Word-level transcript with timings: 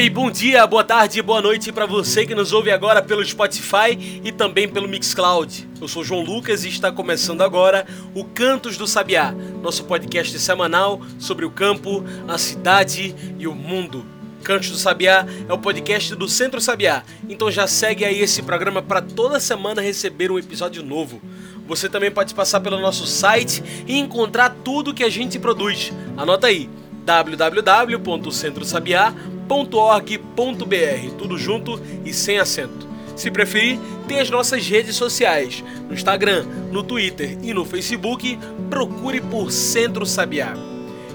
E 0.00 0.08
bom 0.08 0.30
dia, 0.30 0.64
boa 0.64 0.84
tarde, 0.84 1.20
boa 1.20 1.42
noite 1.42 1.72
para 1.72 1.84
você 1.84 2.24
que 2.24 2.32
nos 2.32 2.52
ouve 2.52 2.70
agora 2.70 3.02
pelo 3.02 3.24
Spotify 3.24 4.20
e 4.22 4.30
também 4.30 4.68
pelo 4.68 4.86
Mixcloud. 4.86 5.68
Eu 5.80 5.88
sou 5.88 6.04
João 6.04 6.22
Lucas 6.22 6.64
e 6.64 6.68
está 6.68 6.92
começando 6.92 7.42
agora 7.42 7.84
o 8.14 8.22
Cantos 8.24 8.76
do 8.76 8.86
Sabiá, 8.86 9.34
nosso 9.60 9.82
podcast 9.86 10.38
semanal 10.38 11.00
sobre 11.18 11.44
o 11.44 11.50
campo, 11.50 12.04
a 12.28 12.38
cidade 12.38 13.12
e 13.40 13.48
o 13.48 13.56
mundo. 13.56 14.06
Cantos 14.44 14.70
do 14.70 14.76
Sabiá 14.76 15.26
é 15.48 15.52
o 15.52 15.58
podcast 15.58 16.14
do 16.14 16.28
Centro 16.28 16.60
Sabiá, 16.60 17.02
então 17.28 17.50
já 17.50 17.66
segue 17.66 18.04
aí 18.04 18.20
esse 18.20 18.40
programa 18.40 18.80
para 18.80 19.02
toda 19.02 19.40
semana 19.40 19.82
receber 19.82 20.30
um 20.30 20.38
episódio 20.38 20.80
novo. 20.80 21.20
Você 21.66 21.88
também 21.88 22.12
pode 22.12 22.34
passar 22.34 22.60
pelo 22.60 22.80
nosso 22.80 23.04
site 23.04 23.64
e 23.84 23.98
encontrar 23.98 24.54
tudo 24.62 24.94
que 24.94 25.02
a 25.02 25.10
gente 25.10 25.40
produz. 25.40 25.92
Anota 26.16 26.46
aí 26.46 26.70
www.centrosabiá.com 27.08 29.38
www.org.br, 29.48 31.10
tudo 31.16 31.38
junto 31.38 31.80
e 32.04 32.12
sem 32.12 32.38
acento. 32.38 32.86
Se 33.16 33.30
preferir, 33.30 33.80
tem 34.06 34.20
as 34.20 34.30
nossas 34.30 34.68
redes 34.68 34.94
sociais. 34.94 35.64
No 35.88 35.94
Instagram, 35.94 36.44
no 36.70 36.84
Twitter 36.84 37.36
e 37.42 37.52
no 37.52 37.64
Facebook, 37.64 38.38
procure 38.70 39.20
por 39.20 39.50
Centro 39.50 40.06
Sabiá. 40.06 40.54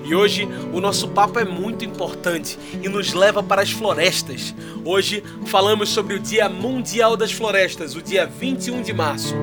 E 0.03 0.13
hoje 0.13 0.45
o 0.73 0.81
nosso 0.81 1.07
papo 1.07 1.39
é 1.39 1.45
muito 1.45 1.85
importante 1.85 2.59
e 2.81 2.89
nos 2.89 3.13
leva 3.13 3.41
para 3.41 3.61
as 3.61 3.71
florestas. 3.71 4.53
Hoje 4.83 5.23
falamos 5.45 5.89
sobre 5.89 6.15
o 6.15 6.19
Dia 6.19 6.49
Mundial 6.49 7.15
das 7.15 7.31
Florestas, 7.31 7.95
o 7.95 8.01
dia 8.01 8.25
21 8.25 8.81
de 8.81 8.91
março. 8.91 9.33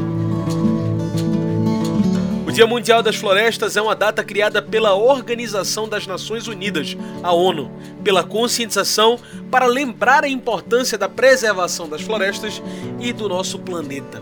O 2.50 2.52
Dia 2.52 2.66
Mundial 2.66 3.00
das 3.00 3.14
Florestas 3.14 3.76
é 3.76 3.80
uma 3.80 3.94
data 3.94 4.24
criada 4.24 4.60
pela 4.60 4.92
Organização 4.92 5.88
das 5.88 6.04
Nações 6.04 6.48
Unidas, 6.48 6.96
a 7.22 7.32
ONU, 7.32 7.70
pela 8.02 8.24
conscientização 8.24 9.20
para 9.48 9.66
lembrar 9.66 10.24
a 10.24 10.28
importância 10.28 10.98
da 10.98 11.08
preservação 11.08 11.88
das 11.88 12.02
florestas 12.02 12.60
e 12.98 13.12
do 13.12 13.28
nosso 13.28 13.56
planeta. 13.56 14.20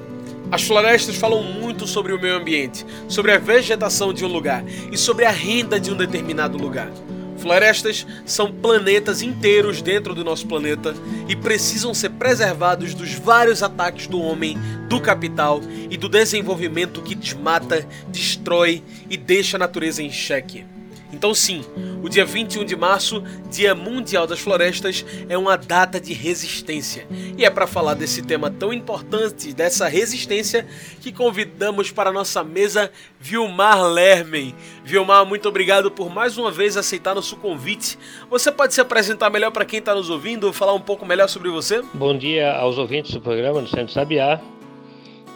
As 0.53 0.63
florestas 0.63 1.17
falam 1.17 1.43
muito 1.43 1.87
sobre 1.87 2.13
o 2.13 2.21
meio 2.21 2.37
ambiente, 2.37 2.85
sobre 3.09 3.33
a 3.33 3.39
vegetação 3.39 4.13
de 4.13 4.27
um 4.27 4.29
lugar 4.29 4.63
e 4.93 4.99
sobre 4.99 5.25
a 5.25 5.31
renda 5.31 5.81
de 5.81 5.91
um 5.91 5.97
determinado 5.97 6.59
lugar. 6.59 6.93
Florestas 7.39 8.07
são 8.27 8.53
planetas 8.53 9.23
inteiros 9.23 9.81
dentro 9.81 10.15
do 10.15 10.25
nosso 10.25 10.47
planeta 10.47 10.95
e 11.29 11.37
precisam 11.37 11.95
ser 11.95 12.11
preservados 12.11 12.95
dos 12.95 13.15
vários 13.15 13.63
ataques 13.63 14.07
do 14.07 14.21
homem, 14.21 14.57
do 14.89 15.01
capital 15.01 15.61
e 15.89 15.97
do 15.97 16.09
desenvolvimento 16.09 17.03
que 17.03 17.15
desmata, 17.15 17.87
destrói 18.09 18.83
e 19.09 19.17
deixa 19.17 19.57
a 19.57 19.61
natureza 19.61 20.03
em 20.03 20.11
xeque. 20.11 20.65
Então, 21.13 21.35
sim, 21.35 21.65
o 22.03 22.09
dia 22.09 22.25
21 22.25 22.65
de 22.65 22.77
março, 22.77 23.23
Dia 23.51 23.75
Mundial 23.75 24.27
das 24.27 24.41
Florestas, 24.41 25.05
é 25.29 25.39
uma 25.39 25.57
data 25.57 25.99
de 25.99 26.13
resistência. 26.13 27.07
E 27.37 27.45
é 27.45 27.51
para 27.51 27.67
falar 27.67 27.95
desse 27.95 28.23
tema 28.23 28.51
tão 28.51 28.73
importante, 28.73 29.55
dessa 29.55 29.89
resistência, 29.89 30.67
que 31.01 31.11
convidamos 31.11 31.91
para 31.91 32.11
a 32.11 32.13
nossa 32.13 32.45
mesa 32.45 32.91
Vilmar 33.19 33.83
Lermen. 33.85 34.55
Vilmar, 34.85 35.25
muito 35.25 35.49
obrigado 35.49 35.91
por 35.91 36.11
mais 36.11 36.37
uma 36.37 36.51
vez 36.51 36.77
aceitar 36.77 37.15
nosso 37.15 37.37
convite. 37.37 37.99
Você 38.29 38.53
pode 38.53 38.75
se 38.75 38.81
apresentar 38.81 39.31
melhor 39.31 39.51
para 39.51 39.65
quem 39.65 39.79
está 39.79 39.95
nos 39.95 40.11
ouvindo, 40.11 40.53
falar 40.53 40.75
um 40.75 40.81
pouco 40.81 41.07
melhor 41.07 41.29
sobre 41.29 41.49
você? 41.49 41.83
Bom 41.95 42.17
dia 42.17 42.53
aos 42.53 42.77
ouvintes 42.77 43.13
do 43.13 43.21
programa 43.21 43.63
do 43.63 43.69
Centro 43.69 43.93
Sabiá. 43.93 44.41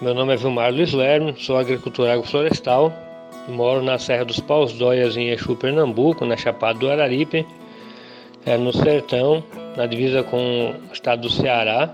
Meu 0.02 0.14
nome 0.14 0.34
é 0.34 0.36
Vilmar 0.36 0.72
Luiz 0.72 0.92
Lermen, 0.92 1.34
sou 1.38 1.56
agricultor 1.56 2.10
agroflorestal 2.10 3.11
Moro 3.48 3.82
na 3.82 3.98
Serra 3.98 4.24
dos 4.24 4.40
Paus 4.40 4.72
Dóias, 4.72 5.16
em 5.16 5.30
Exu, 5.30 5.56
Pernambuco, 5.56 6.24
na 6.24 6.36
Chapada 6.36 6.78
do 6.78 6.90
Araripe, 6.90 7.46
é, 8.46 8.56
no 8.56 8.72
sertão, 8.72 9.42
na 9.76 9.86
divisa 9.86 10.22
com 10.22 10.74
o 10.88 10.92
estado 10.92 11.22
do 11.22 11.30
Ceará. 11.30 11.90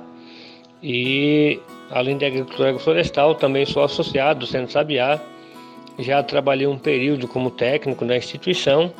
E 0.83 1.59
além 1.91 2.17
de 2.17 2.25
agricultura 2.25 2.79
florestal, 2.79 3.35
também 3.35 3.65
sou 3.67 3.83
associado 3.83 4.41
do 4.41 4.47
Centro 4.47 4.73
Sabiá. 4.73 5.21
Já 5.99 6.23
trabalhei 6.23 6.67
um 6.67 6.79
período 6.79 7.27
como 7.27 7.51
técnico 7.51 8.05
na 8.05 8.17
instituição 8.17 8.93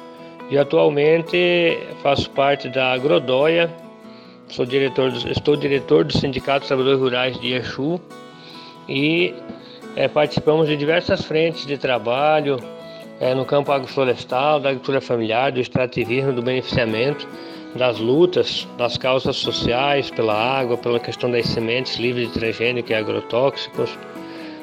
e 0.51 0.59
atualmente 0.59 1.79
faço 2.03 2.31
parte 2.31 2.69
da 2.69 2.93
Agrodóia. 2.93 3.71
Sou 4.49 4.65
diretor 4.65 5.13
do, 5.13 5.31
estou 5.31 5.57
diretor 5.57 6.05
do 6.05 6.13
Sindicato 6.17 6.61
dos 6.61 6.69
Trabalhadores 6.69 7.01
Rurais 7.01 7.41
de 7.41 7.53
Exu 7.53 8.01
e 8.89 9.35
é, 9.99 10.07
participamos 10.07 10.69
de 10.69 10.77
diversas 10.77 11.25
frentes 11.25 11.67
de 11.67 11.77
trabalho 11.77 12.57
é, 13.19 13.35
no 13.35 13.45
campo 13.45 13.73
agroflorestal, 13.73 14.61
da 14.61 14.69
agricultura 14.69 15.01
familiar, 15.01 15.51
do 15.51 15.59
extrativismo, 15.59 16.33
do 16.33 16.41
beneficiamento, 16.41 17.27
das 17.75 17.99
lutas, 17.99 18.69
das 18.79 18.97
causas 18.97 19.35
sociais 19.35 20.09
pela 20.09 20.35
água, 20.35 20.77
pela 20.77 21.01
questão 21.01 21.29
das 21.29 21.47
sementes 21.47 21.97
livres 21.97 22.29
de 22.29 22.35
transgênico 22.35 22.93
e 22.93 22.95
agrotóxicos, 22.95 23.91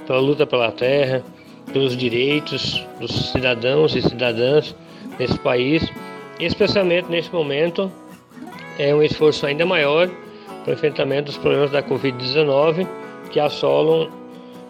pela 0.07 0.19
luta 0.19 0.47
pela 0.47 0.71
terra, 0.71 1.21
pelos 1.73 1.97
direitos 1.97 2.81
dos 3.01 3.31
cidadãos 3.33 3.93
e 3.93 4.01
cidadãs 4.01 4.73
nesse 5.19 5.37
país, 5.39 5.85
especialmente 6.39 7.11
nesse 7.11 7.33
momento 7.33 7.91
é 8.79 8.95
um 8.95 9.03
esforço 9.03 9.45
ainda 9.45 9.65
maior 9.65 10.09
para 10.63 10.71
o 10.71 10.73
enfrentamento 10.73 11.25
dos 11.25 11.37
problemas 11.37 11.71
da 11.71 11.83
Covid-19 11.83 12.87
que 13.31 13.39
assolam 13.39 14.24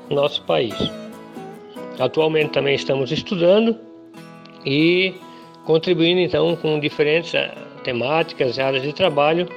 nosso 0.09 0.41
país. 0.43 0.75
Atualmente 1.99 2.51
também 2.51 2.75
estamos 2.75 3.11
estudando 3.11 3.79
e 4.65 5.15
contribuindo 5.65 6.21
então 6.21 6.55
com 6.55 6.79
diferentes 6.79 7.33
eh, 7.33 7.53
temáticas 7.83 8.57
e 8.57 8.61
áreas 8.61 8.83
de 8.83 8.93
trabalho, 8.93 9.47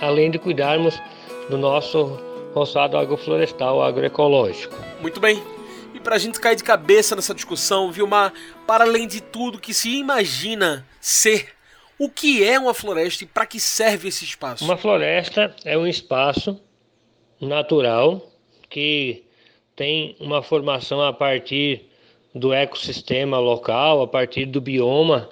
além 0.00 0.30
de 0.30 0.38
cuidarmos 0.38 1.00
do 1.48 1.58
nosso 1.58 2.18
roçado 2.54 2.96
agroflorestal 2.96 3.82
agroecológico. 3.82 4.74
Muito 5.00 5.20
bem. 5.20 5.42
E 5.94 6.00
para 6.00 6.16
a 6.16 6.18
gente 6.18 6.40
cair 6.40 6.56
de 6.56 6.64
cabeça 6.64 7.14
nessa 7.14 7.34
discussão, 7.34 7.90
Vilmar, 7.92 8.32
para 8.66 8.84
além 8.84 9.06
de 9.06 9.20
tudo 9.20 9.60
que 9.60 9.74
se 9.74 9.96
imagina 9.96 10.86
ser, 11.00 11.48
o 11.98 12.08
que 12.08 12.42
é 12.42 12.58
uma 12.58 12.72
floresta 12.72 13.24
e 13.24 13.26
para 13.26 13.44
que 13.44 13.60
serve 13.60 14.08
esse 14.08 14.24
espaço? 14.24 14.64
Uma 14.64 14.76
floresta 14.76 15.54
é 15.64 15.76
um 15.76 15.86
espaço 15.86 16.60
natural 17.40 18.30
que 18.68 19.24
tem 19.80 20.14
uma 20.20 20.42
formação 20.42 21.00
a 21.00 21.10
partir 21.10 21.86
do 22.34 22.52
ecossistema 22.52 23.38
local, 23.38 24.02
a 24.02 24.06
partir 24.06 24.44
do 24.44 24.60
bioma, 24.60 25.26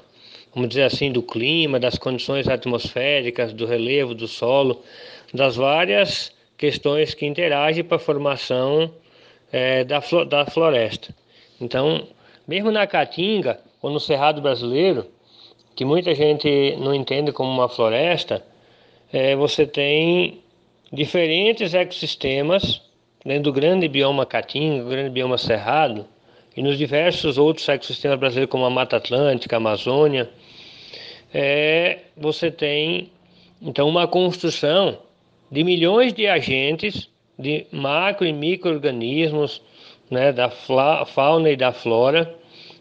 vamos 0.55 0.71
dizer 0.71 0.85
assim, 0.85 1.13
do 1.13 1.23
clima, 1.23 1.79
das 1.79 1.99
condições 1.99 2.49
atmosféricas, 2.49 3.53
do 3.53 3.67
relevo 3.67 4.15
do 4.15 4.27
solo, 4.27 4.83
das 5.35 5.57
várias 5.57 6.33
questões 6.57 7.13
que 7.13 7.27
interagem 7.27 7.85
para 7.85 7.99
a 7.99 8.01
formação 8.01 8.91
é, 9.53 9.85
da, 9.85 10.01
da 10.27 10.47
floresta. 10.47 11.15
Então, 11.61 12.09
mesmo 12.47 12.71
na 12.71 12.87
Caatinga 12.87 13.61
ou 13.83 13.91
no 13.91 14.01
Cerrado 14.01 14.41
Brasileiro, 14.41 15.05
que 15.77 15.85
muita 15.85 16.15
gente 16.15 16.75
não 16.79 16.95
entende 16.95 17.33
como 17.33 17.51
uma 17.51 17.69
floresta, 17.69 18.43
é, 19.13 19.37
você 19.37 19.67
tem 19.67 20.43
diferentes 20.91 21.75
ecossistemas 21.75 22.88
dentro 23.29 23.43
do 23.43 23.53
grande 23.53 23.87
bioma 23.89 24.25
Caatinga, 24.25 24.89
grande 24.89 25.11
bioma 25.11 25.37
Cerrado, 25.37 26.07
e 26.57 26.63
nos 26.63 26.79
diversos 26.79 27.37
outros 27.37 27.69
ecossistemas 27.69 28.19
brasileiros, 28.19 28.51
como 28.51 28.65
a 28.65 28.71
Mata 28.71 28.97
Atlântica, 28.97 29.55
a 29.55 29.59
Amazônia, 29.59 30.31
é, 31.33 31.99
você 32.17 32.51
tem 32.51 33.11
então 33.61 33.87
uma 33.87 34.09
construção 34.09 34.97
de 35.53 35.63
milhões 35.63 36.15
de 36.15 36.27
agentes, 36.27 37.11
de 37.39 37.67
macro 37.71 38.27
e 38.27 38.33
micro-organismos, 38.33 39.61
né, 40.11 40.33
da 40.33 40.49
fauna 40.49 41.51
e 41.51 41.57
da 41.57 41.71
flora, 41.71 42.35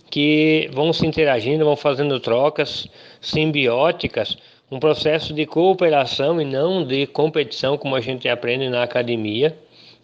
que 0.09 0.69
vão 0.71 0.93
se 0.93 1.05
interagindo, 1.05 1.65
vão 1.65 1.75
fazendo 1.75 2.21
trocas 2.21 2.87
simbióticas, 3.19 4.37
um 4.71 4.79
processo 4.79 5.33
de 5.33 5.45
cooperação 5.45 6.39
e 6.41 6.45
não 6.45 6.85
de 6.85 7.05
competição, 7.05 7.77
como 7.77 7.97
a 7.97 7.99
gente 7.99 8.29
aprende 8.29 8.69
na 8.69 8.83
academia 8.83 9.53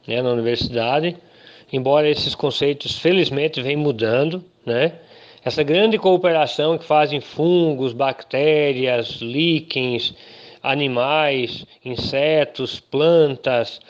né, 0.07 0.21
na 0.21 0.31
universidade, 0.31 1.15
embora 1.71 2.09
esses 2.09 2.35
conceitos 2.35 2.97
felizmente 2.97 3.61
venham 3.61 3.81
mudando, 3.81 4.43
né? 4.65 4.93
Essa 5.45 5.61
grande 5.61 5.97
cooperação 5.97 6.77
que 6.77 6.85
fazem 6.85 7.19
fungos, 7.19 7.91
bactérias, 7.91 9.17
líquens, 9.21 10.15
animais, 10.61 11.65
insetos, 11.83 12.79
plantas, 12.79 13.81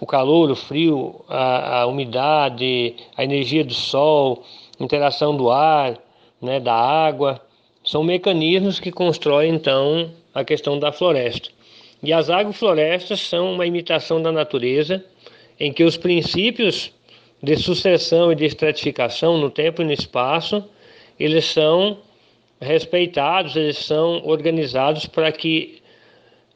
o 0.00 0.06
calor, 0.06 0.50
o 0.50 0.56
frio, 0.56 1.24
a, 1.28 1.80
a 1.80 1.86
umidade, 1.86 2.94
a 3.16 3.24
energia 3.24 3.64
do 3.64 3.74
sol, 3.74 4.44
interação 4.78 5.36
do 5.36 5.50
ar, 5.50 5.98
né, 6.40 6.60
da 6.60 6.74
água, 6.74 7.40
são 7.84 8.04
mecanismos 8.04 8.78
que 8.78 8.92
constroem 8.92 9.54
então 9.54 10.10
a 10.32 10.44
questão 10.44 10.78
da 10.78 10.92
floresta. 10.92 11.50
E 12.02 12.12
as 12.12 12.30
agroflorestas 12.30 13.20
são 13.20 13.52
uma 13.52 13.66
imitação 13.66 14.22
da 14.22 14.30
natureza, 14.30 15.04
em 15.58 15.72
que 15.72 15.84
os 15.84 15.96
princípios 15.96 16.92
de 17.42 17.56
sucessão 17.56 18.32
e 18.32 18.34
de 18.34 18.44
estratificação 18.44 19.38
no 19.38 19.50
tempo 19.50 19.82
e 19.82 19.84
no 19.84 19.92
espaço, 19.92 20.64
eles 21.18 21.44
são 21.44 21.98
respeitados, 22.60 23.54
eles 23.56 23.78
são 23.78 24.22
organizados 24.24 25.06
para 25.06 25.30
que 25.30 25.82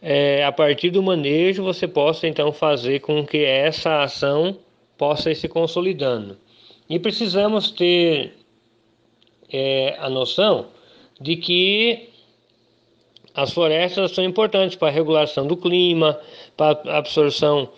é, 0.00 0.44
a 0.44 0.52
partir 0.52 0.90
do 0.90 1.02
manejo 1.02 1.62
você 1.62 1.86
possa 1.86 2.26
então 2.26 2.52
fazer 2.52 3.00
com 3.00 3.26
que 3.26 3.44
essa 3.44 4.02
ação 4.02 4.56
possa 4.96 5.30
ir 5.30 5.34
se 5.34 5.48
consolidando. 5.48 6.38
E 6.88 6.98
precisamos 6.98 7.70
ter 7.70 8.32
é, 9.52 9.96
a 9.98 10.08
noção 10.08 10.68
de 11.20 11.36
que 11.36 12.08
as 13.34 13.52
florestas 13.52 14.12
são 14.12 14.24
importantes 14.24 14.76
para 14.76 14.88
a 14.88 14.92
regulação 14.92 15.46
do 15.46 15.56
clima, 15.56 16.18
para 16.56 16.80
a 16.90 16.98
absorção 16.98 17.68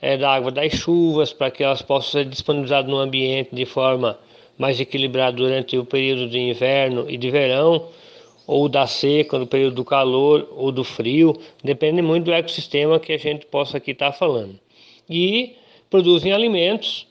é, 0.00 0.16
da 0.16 0.32
água 0.32 0.50
das 0.50 0.72
chuvas, 0.72 1.32
para 1.32 1.50
que 1.50 1.62
elas 1.62 1.82
possam 1.82 2.12
ser 2.12 2.24
disponibilizadas 2.24 2.90
no 2.90 2.98
ambiente 2.98 3.54
de 3.54 3.66
forma 3.66 4.18
mais 4.56 4.78
equilibrada 4.80 5.36
durante 5.36 5.76
o 5.78 5.84
período 5.84 6.28
de 6.28 6.38
inverno 6.38 7.10
e 7.10 7.16
de 7.16 7.30
verão, 7.30 7.88
ou 8.46 8.68
da 8.68 8.86
seca, 8.86 9.38
no 9.38 9.46
período 9.46 9.76
do 9.76 9.84
calor 9.84 10.48
ou 10.56 10.72
do 10.72 10.82
frio, 10.82 11.38
depende 11.62 12.02
muito 12.02 12.24
do 12.24 12.32
ecossistema 12.32 12.98
que 12.98 13.12
a 13.12 13.18
gente 13.18 13.46
possa 13.46 13.76
aqui 13.76 13.92
estar 13.92 14.12
falando. 14.12 14.58
E 15.08 15.54
produzem 15.88 16.32
alimentos, 16.32 17.06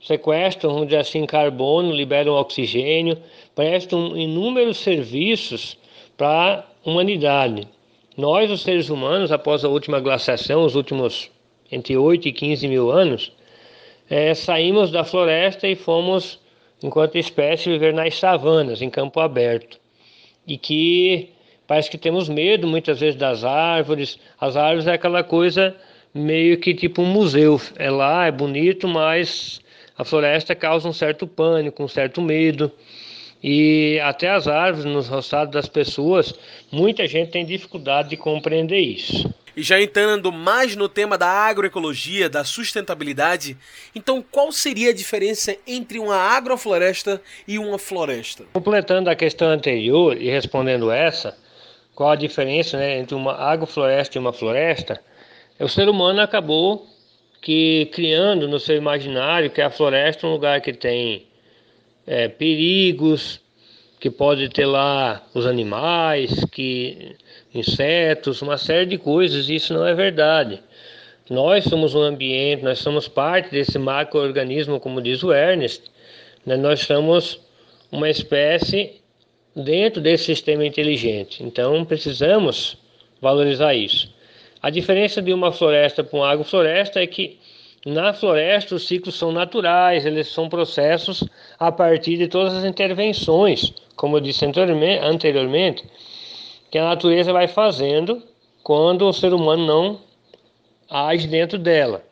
sequestram, 0.00 0.72
vamos 0.72 0.88
dizer 0.88 0.98
assim, 0.98 1.24
carbono, 1.26 1.92
liberam 1.92 2.34
oxigênio, 2.34 3.16
prestam 3.54 4.16
inúmeros 4.16 4.78
serviços 4.78 5.78
para 6.16 6.66
a 6.84 6.90
humanidade. 6.90 7.68
Nós, 8.16 8.50
os 8.50 8.62
seres 8.62 8.90
humanos, 8.90 9.32
após 9.32 9.64
a 9.64 9.68
última 9.68 10.00
glaciação, 10.00 10.64
os 10.64 10.74
últimos 10.74 11.30
entre 11.74 11.96
8 11.96 12.28
e 12.28 12.32
15 12.32 12.68
mil 12.68 12.90
anos, 12.90 13.32
é, 14.08 14.34
saímos 14.34 14.90
da 14.90 15.04
floresta 15.04 15.66
e 15.66 15.74
fomos, 15.74 16.38
enquanto 16.82 17.16
espécie, 17.16 17.70
viver 17.70 17.92
nas 17.92 18.14
savanas, 18.16 18.82
em 18.82 18.90
campo 18.90 19.20
aberto 19.20 19.78
e 20.46 20.56
que 20.58 21.30
parece 21.66 21.90
que 21.90 21.98
temos 21.98 22.28
medo 22.28 22.66
muitas 22.66 23.00
vezes 23.00 23.16
das 23.16 23.44
árvores. 23.44 24.18
As 24.40 24.56
árvores 24.56 24.86
é 24.86 24.92
aquela 24.92 25.22
coisa 25.22 25.74
meio 26.12 26.58
que 26.58 26.74
tipo 26.74 27.02
um 27.02 27.06
museu. 27.06 27.60
É 27.76 27.90
lá, 27.90 28.26
é 28.26 28.30
bonito, 28.30 28.86
mas 28.86 29.60
a 29.96 30.04
floresta 30.04 30.54
causa 30.54 30.88
um 30.88 30.92
certo 30.92 31.26
pânico, 31.26 31.82
um 31.82 31.88
certo 31.88 32.20
medo. 32.20 32.70
E 33.42 34.00
até 34.02 34.30
as 34.30 34.48
árvores 34.48 34.86
nos 34.86 35.06
roçados 35.06 35.52
das 35.52 35.68
pessoas, 35.68 36.34
muita 36.72 37.06
gente 37.06 37.30
tem 37.30 37.44
dificuldade 37.44 38.10
de 38.10 38.16
compreender 38.16 38.80
isso. 38.80 39.32
E 39.56 39.62
já 39.62 39.80
entrando 39.80 40.32
mais 40.32 40.74
no 40.74 40.88
tema 40.88 41.16
da 41.16 41.28
agroecologia, 41.28 42.28
da 42.28 42.44
sustentabilidade, 42.44 43.56
então 43.94 44.24
qual 44.30 44.50
seria 44.50 44.90
a 44.90 44.94
diferença 44.94 45.56
entre 45.66 45.98
uma 45.98 46.16
agrofloresta 46.16 47.22
e 47.46 47.58
uma 47.58 47.78
floresta? 47.78 48.44
Completando 48.52 49.08
a 49.08 49.14
questão 49.14 49.48
anterior 49.48 50.20
e 50.20 50.28
respondendo 50.28 50.90
essa, 50.90 51.36
qual 51.94 52.10
a 52.10 52.16
diferença 52.16 52.76
né, 52.76 52.98
entre 52.98 53.14
uma 53.14 53.34
agrofloresta 53.34 54.18
e 54.18 54.20
uma 54.20 54.32
floresta? 54.32 55.00
O 55.60 55.68
ser 55.68 55.88
humano 55.88 56.20
acabou 56.20 56.86
que 57.40 57.90
criando 57.92 58.48
no 58.48 58.58
seu 58.58 58.76
imaginário 58.76 59.50
que 59.50 59.60
a 59.60 59.70
floresta 59.70 60.26
é 60.26 60.28
um 60.28 60.32
lugar 60.32 60.60
que 60.60 60.72
tem 60.72 61.26
é, 62.06 62.26
perigos, 62.26 63.40
que 64.00 64.10
pode 64.10 64.48
ter 64.48 64.66
lá 64.66 65.22
os 65.32 65.46
animais, 65.46 66.44
que 66.50 67.16
insetos, 67.54 68.42
uma 68.42 68.58
série 68.58 68.86
de 68.86 68.98
coisas, 68.98 69.48
isso 69.48 69.72
não 69.72 69.86
é 69.86 69.94
verdade. 69.94 70.60
Nós 71.30 71.64
somos 71.64 71.94
um 71.94 72.02
ambiente, 72.02 72.62
nós 72.62 72.80
somos 72.80 73.08
parte 73.08 73.50
desse 73.50 73.78
macroorganismo, 73.78 74.80
como 74.80 75.00
diz 75.00 75.22
o 75.22 75.32
Ernest, 75.32 75.84
né? 76.44 76.56
nós 76.56 76.80
somos 76.80 77.40
uma 77.90 78.10
espécie 78.10 79.00
dentro 79.54 80.02
desse 80.02 80.24
sistema 80.24 80.66
inteligente. 80.66 81.42
Então 81.42 81.84
precisamos 81.84 82.76
valorizar 83.22 83.74
isso. 83.74 84.12
A 84.60 84.68
diferença 84.68 85.22
de 85.22 85.32
uma 85.32 85.52
floresta 85.52 86.02
para 86.02 86.18
uma 86.18 86.30
agrofloresta 86.30 87.00
é 87.00 87.06
que 87.06 87.38
na 87.86 88.14
floresta, 88.14 88.74
os 88.74 88.86
ciclos 88.86 89.14
são 89.14 89.30
naturais, 89.30 90.06
eles 90.06 90.28
são 90.28 90.48
processos 90.48 91.22
a 91.58 91.70
partir 91.70 92.16
de 92.16 92.28
todas 92.28 92.54
as 92.54 92.64
intervenções, 92.64 93.74
como 93.94 94.16
eu 94.16 94.20
disse 94.20 94.46
anteriormente, 94.46 95.84
que 96.74 96.78
a 96.78 96.86
natureza 96.86 97.32
vai 97.32 97.46
fazendo 97.46 98.20
quando 98.64 99.06
o 99.06 99.12
ser 99.12 99.32
humano 99.32 99.64
não 99.64 100.00
age 100.90 101.28
dentro 101.28 101.56
dela. 101.56 102.02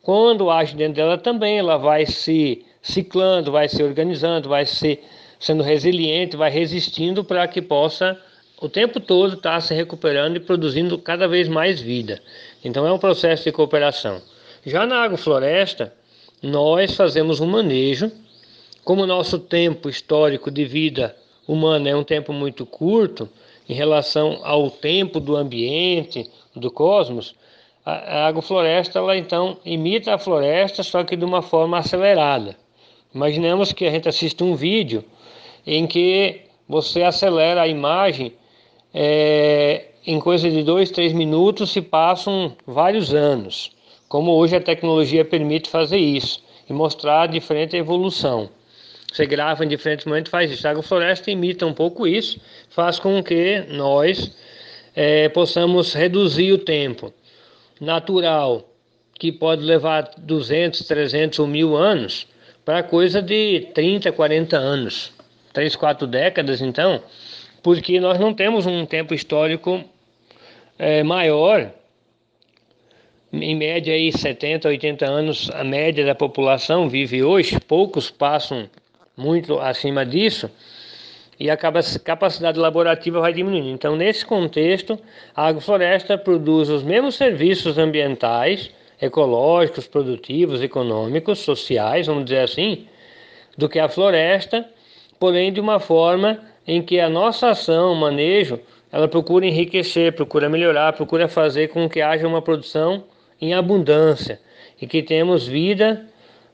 Quando 0.00 0.48
age 0.48 0.74
dentro 0.74 0.94
dela 0.94 1.18
também, 1.18 1.58
ela 1.58 1.76
vai 1.76 2.06
se 2.06 2.64
ciclando, 2.80 3.52
vai 3.52 3.68
se 3.68 3.82
organizando, 3.82 4.48
vai 4.48 4.64
se 4.64 4.98
sendo 5.38 5.62
resiliente, 5.62 6.38
vai 6.38 6.50
resistindo 6.50 7.22
para 7.22 7.46
que 7.46 7.60
possa 7.60 8.18
o 8.62 8.66
tempo 8.66 8.98
todo 8.98 9.34
estar 9.34 9.60
se 9.60 9.74
recuperando 9.74 10.36
e 10.36 10.40
produzindo 10.40 10.96
cada 10.98 11.28
vez 11.28 11.46
mais 11.46 11.78
vida. 11.78 12.18
Então 12.64 12.86
é 12.86 12.90
um 12.90 12.98
processo 12.98 13.44
de 13.44 13.52
cooperação. 13.52 14.22
Já 14.64 14.86
na 14.86 15.02
agrofloresta, 15.02 15.92
nós 16.42 16.94
fazemos 16.94 17.40
um 17.40 17.46
manejo, 17.46 18.10
como 18.82 19.02
o 19.02 19.06
nosso 19.06 19.38
tempo 19.38 19.86
histórico 19.86 20.50
de 20.50 20.64
vida 20.64 21.14
humana 21.46 21.90
é 21.90 21.94
um 21.94 22.04
tempo 22.04 22.32
muito 22.32 22.64
curto 22.64 23.28
em 23.68 23.74
relação 23.74 24.40
ao 24.42 24.70
tempo 24.70 25.20
do 25.20 25.36
ambiente, 25.36 26.28
do 26.54 26.70
cosmos, 26.70 27.34
a 27.84 28.26
agrofloresta 28.26 28.98
ela 28.98 29.16
então 29.16 29.58
imita 29.64 30.14
a 30.14 30.18
floresta, 30.18 30.82
só 30.82 31.04
que 31.04 31.16
de 31.16 31.24
uma 31.24 31.42
forma 31.42 31.78
acelerada. 31.78 32.56
Imaginemos 33.14 33.72
que 33.72 33.86
a 33.86 33.90
gente 33.90 34.08
assiste 34.08 34.42
um 34.44 34.54
vídeo 34.54 35.04
em 35.66 35.86
que 35.86 36.42
você 36.68 37.02
acelera 37.02 37.62
a 37.62 37.68
imagem 37.68 38.34
é, 38.92 39.86
em 40.06 40.20
coisa 40.20 40.50
de 40.50 40.62
dois, 40.62 40.90
três 40.90 41.12
minutos 41.12 41.70
se 41.70 41.80
passam 41.80 42.54
vários 42.66 43.14
anos 43.14 43.76
como 44.08 44.32
hoje 44.32 44.56
a 44.56 44.60
tecnologia 44.60 45.24
permite 45.24 45.68
fazer 45.68 45.98
isso 45.98 46.42
e 46.68 46.72
mostrar 46.72 47.22
a 47.22 47.26
diferente 47.26 47.76
evolução. 47.76 48.48
Você 49.12 49.26
grava 49.26 49.64
em 49.64 49.68
diferentes 49.68 50.06
momentos, 50.06 50.30
faz 50.30 50.50
isso. 50.50 50.66
A 50.66 50.70
agrofloresta 50.70 51.30
imita 51.30 51.66
um 51.66 51.72
pouco 51.72 52.06
isso, 52.06 52.40
faz 52.70 52.98
com 52.98 53.22
que 53.22 53.64
nós 53.70 54.36
é, 54.94 55.28
possamos 55.28 55.94
reduzir 55.94 56.52
o 56.52 56.58
tempo 56.58 57.12
natural, 57.80 58.68
que 59.18 59.30
pode 59.32 59.62
levar 59.62 60.10
200, 60.18 60.86
300 60.86 61.38
ou 61.38 61.46
mil 61.46 61.76
anos, 61.76 62.26
para 62.64 62.82
coisa 62.82 63.22
de 63.22 63.68
30, 63.74 64.12
40 64.12 64.56
anos, 64.56 65.12
3, 65.52 65.74
4 65.74 66.06
décadas 66.06 66.60
então, 66.60 67.02
porque 67.62 67.98
nós 68.00 68.18
não 68.18 68.34
temos 68.34 68.66
um 68.66 68.84
tempo 68.84 69.14
histórico 69.14 69.82
é, 70.78 71.02
maior 71.02 71.72
em 73.32 73.54
média 73.56 73.92
aí 73.92 74.10
70, 74.10 74.68
80 74.68 75.06
anos 75.06 75.50
a 75.52 75.62
média 75.62 76.04
da 76.04 76.14
população 76.14 76.88
vive 76.88 77.22
hoje, 77.22 77.58
poucos 77.60 78.10
passam 78.10 78.68
muito 79.16 79.58
acima 79.58 80.04
disso 80.04 80.50
e 81.38 81.48
a 81.48 81.56
capacidade 81.56 82.58
laborativa 82.58 83.20
vai 83.20 83.32
diminuindo. 83.32 83.68
Então, 83.68 83.94
nesse 83.94 84.26
contexto, 84.26 84.98
a 85.34 85.46
agrofloresta 85.46 86.18
produz 86.18 86.68
os 86.68 86.82
mesmos 86.82 87.14
serviços 87.14 87.78
ambientais, 87.78 88.70
ecológicos, 89.00 89.86
produtivos, 89.86 90.60
econômicos, 90.60 91.38
sociais, 91.38 92.08
vamos 92.08 92.24
dizer 92.24 92.40
assim, 92.40 92.86
do 93.56 93.68
que 93.68 93.78
a 93.78 93.88
floresta, 93.88 94.68
porém 95.18 95.52
de 95.52 95.60
uma 95.60 95.78
forma 95.78 96.40
em 96.66 96.82
que 96.82 96.98
a 96.98 97.08
nossa 97.08 97.50
ação, 97.50 97.92
o 97.92 97.96
manejo, 97.96 98.58
ela 98.90 99.06
procura 99.06 99.46
enriquecer, 99.46 100.12
procura 100.12 100.48
melhorar, 100.48 100.92
procura 100.92 101.28
fazer 101.28 101.68
com 101.68 101.88
que 101.88 102.00
haja 102.00 102.26
uma 102.26 102.42
produção 102.42 103.04
em 103.40 103.54
abundância 103.54 104.40
e 104.80 104.86
que 104.86 105.02
temos 105.02 105.46
vida, 105.46 106.06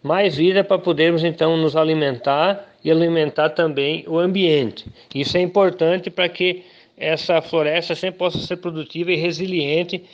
mais 0.02 0.36
vida 0.36 0.62
para 0.62 0.78
podermos 0.78 1.24
então 1.24 1.56
nos 1.56 1.76
alimentar 1.76 2.73
e 2.84 2.90
alimentar 2.90 3.50
também 3.50 4.04
o 4.06 4.18
ambiente. 4.18 4.86
Isso 5.14 5.36
é 5.38 5.40
importante 5.40 6.10
para 6.10 6.28
que 6.28 6.62
essa 6.96 7.40
floresta 7.40 7.94
sempre 7.94 8.18
possa 8.18 8.38
ser 8.38 8.58
produtiva 8.58 9.10
e 9.10 9.16
resiliente, 9.16 10.04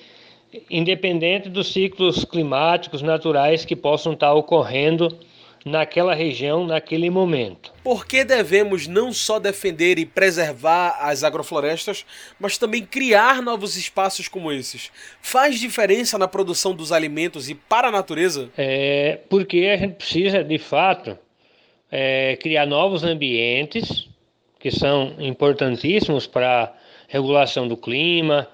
independente 0.70 1.48
dos 1.48 1.72
ciclos 1.72 2.24
climáticos 2.24 3.02
naturais 3.02 3.64
que 3.64 3.76
possam 3.76 4.12
estar 4.12 4.32
ocorrendo 4.32 5.18
naquela 5.64 6.14
região, 6.14 6.66
naquele 6.66 7.10
momento. 7.10 7.72
Por 7.84 8.06
que 8.06 8.24
devemos 8.24 8.86
não 8.86 9.12
só 9.12 9.38
defender 9.38 9.98
e 9.98 10.06
preservar 10.06 10.96
as 11.00 11.22
agroflorestas, 11.22 12.06
mas 12.38 12.56
também 12.56 12.82
criar 12.82 13.42
novos 13.42 13.76
espaços 13.76 14.26
como 14.26 14.50
esses? 14.50 14.90
Faz 15.20 15.60
diferença 15.60 16.16
na 16.16 16.26
produção 16.26 16.74
dos 16.74 16.92
alimentos 16.92 17.50
e 17.50 17.54
para 17.54 17.88
a 17.88 17.92
natureza? 17.92 18.48
É 18.56 19.18
porque 19.28 19.68
a 19.70 19.76
gente 19.76 19.96
precisa, 19.96 20.42
de 20.42 20.58
fato, 20.58 21.18
é, 21.90 22.36
criar 22.36 22.66
novos 22.66 23.02
ambientes 23.02 24.08
que 24.58 24.70
são 24.70 25.14
importantíssimos 25.18 26.26
para 26.26 26.72
regulação 27.08 27.66
do 27.66 27.76
clima, 27.76 28.46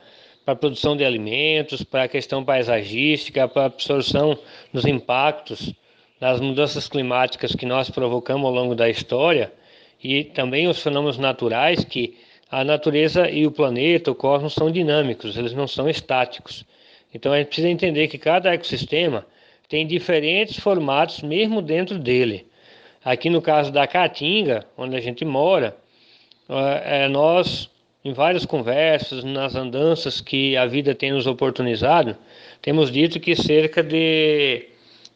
para 0.45 0.55
a 0.55 0.57
produção 0.57 0.97
de 0.97 1.05
alimentos, 1.05 1.83
para 1.83 2.05
a 2.05 2.09
questão 2.09 2.45
paisagística, 2.45 3.49
para 3.49 3.63
a 3.63 3.67
absorção 3.67 4.39
dos 4.73 4.85
impactos 4.85 5.75
das 6.21 6.41
mudanças 6.41 6.89
climáticas 6.89 7.55
que 7.55 7.67
nós 7.67 7.91
provocamos 7.91 8.47
ao 8.47 8.55
longo 8.55 8.75
da 8.75 8.89
história 8.89 9.53
e 10.03 10.25
também 10.25 10.69
os 10.69 10.83
fenômenos 10.83 11.19
naturais 11.19 11.85
que 11.85 12.17
a 12.51 12.65
natureza 12.65 13.29
e 13.29 13.47
o 13.47 13.51
planeta, 13.51 14.11
o 14.11 14.15
cosmos 14.15 14.55
são 14.55 14.71
dinâmicos, 14.71 15.37
eles 15.37 15.53
não 15.53 15.67
são 15.67 15.89
estáticos. 15.89 16.65
Então 17.13 17.33
a 17.33 17.39
gente 17.39 17.49
precisa 17.49 17.69
entender 17.69 18.09
que 18.09 18.19
cada 18.19 18.55
ecossistema 18.55 19.27
tem 19.69 19.87
diferentes 19.87 20.59
formatos 20.59 21.23
mesmo 21.23 21.61
dentro 21.61 21.99
dele. 21.99 22.47
Aqui 23.07 23.31
no 23.31 23.41
caso 23.41 23.71
da 23.71 23.87
Caatinga, 23.87 24.67
onde 24.77 24.97
a 24.97 25.01
gente 25.01 25.25
mora, 25.25 25.77
é, 26.49 27.07
nós, 27.07 27.71
em 28.05 28.13
várias 28.13 28.45
conversas, 28.45 29.23
nas 29.23 29.55
andanças 29.55 30.21
que 30.21 30.57
a 30.57 30.67
vida 30.67 30.93
tem 30.93 31.13
nos 31.13 31.25
oportunizado, 31.25 32.17
temos 32.61 32.91
dito 32.91 33.21
que 33.21 33.37
cerca 33.37 33.81
de 33.81 34.67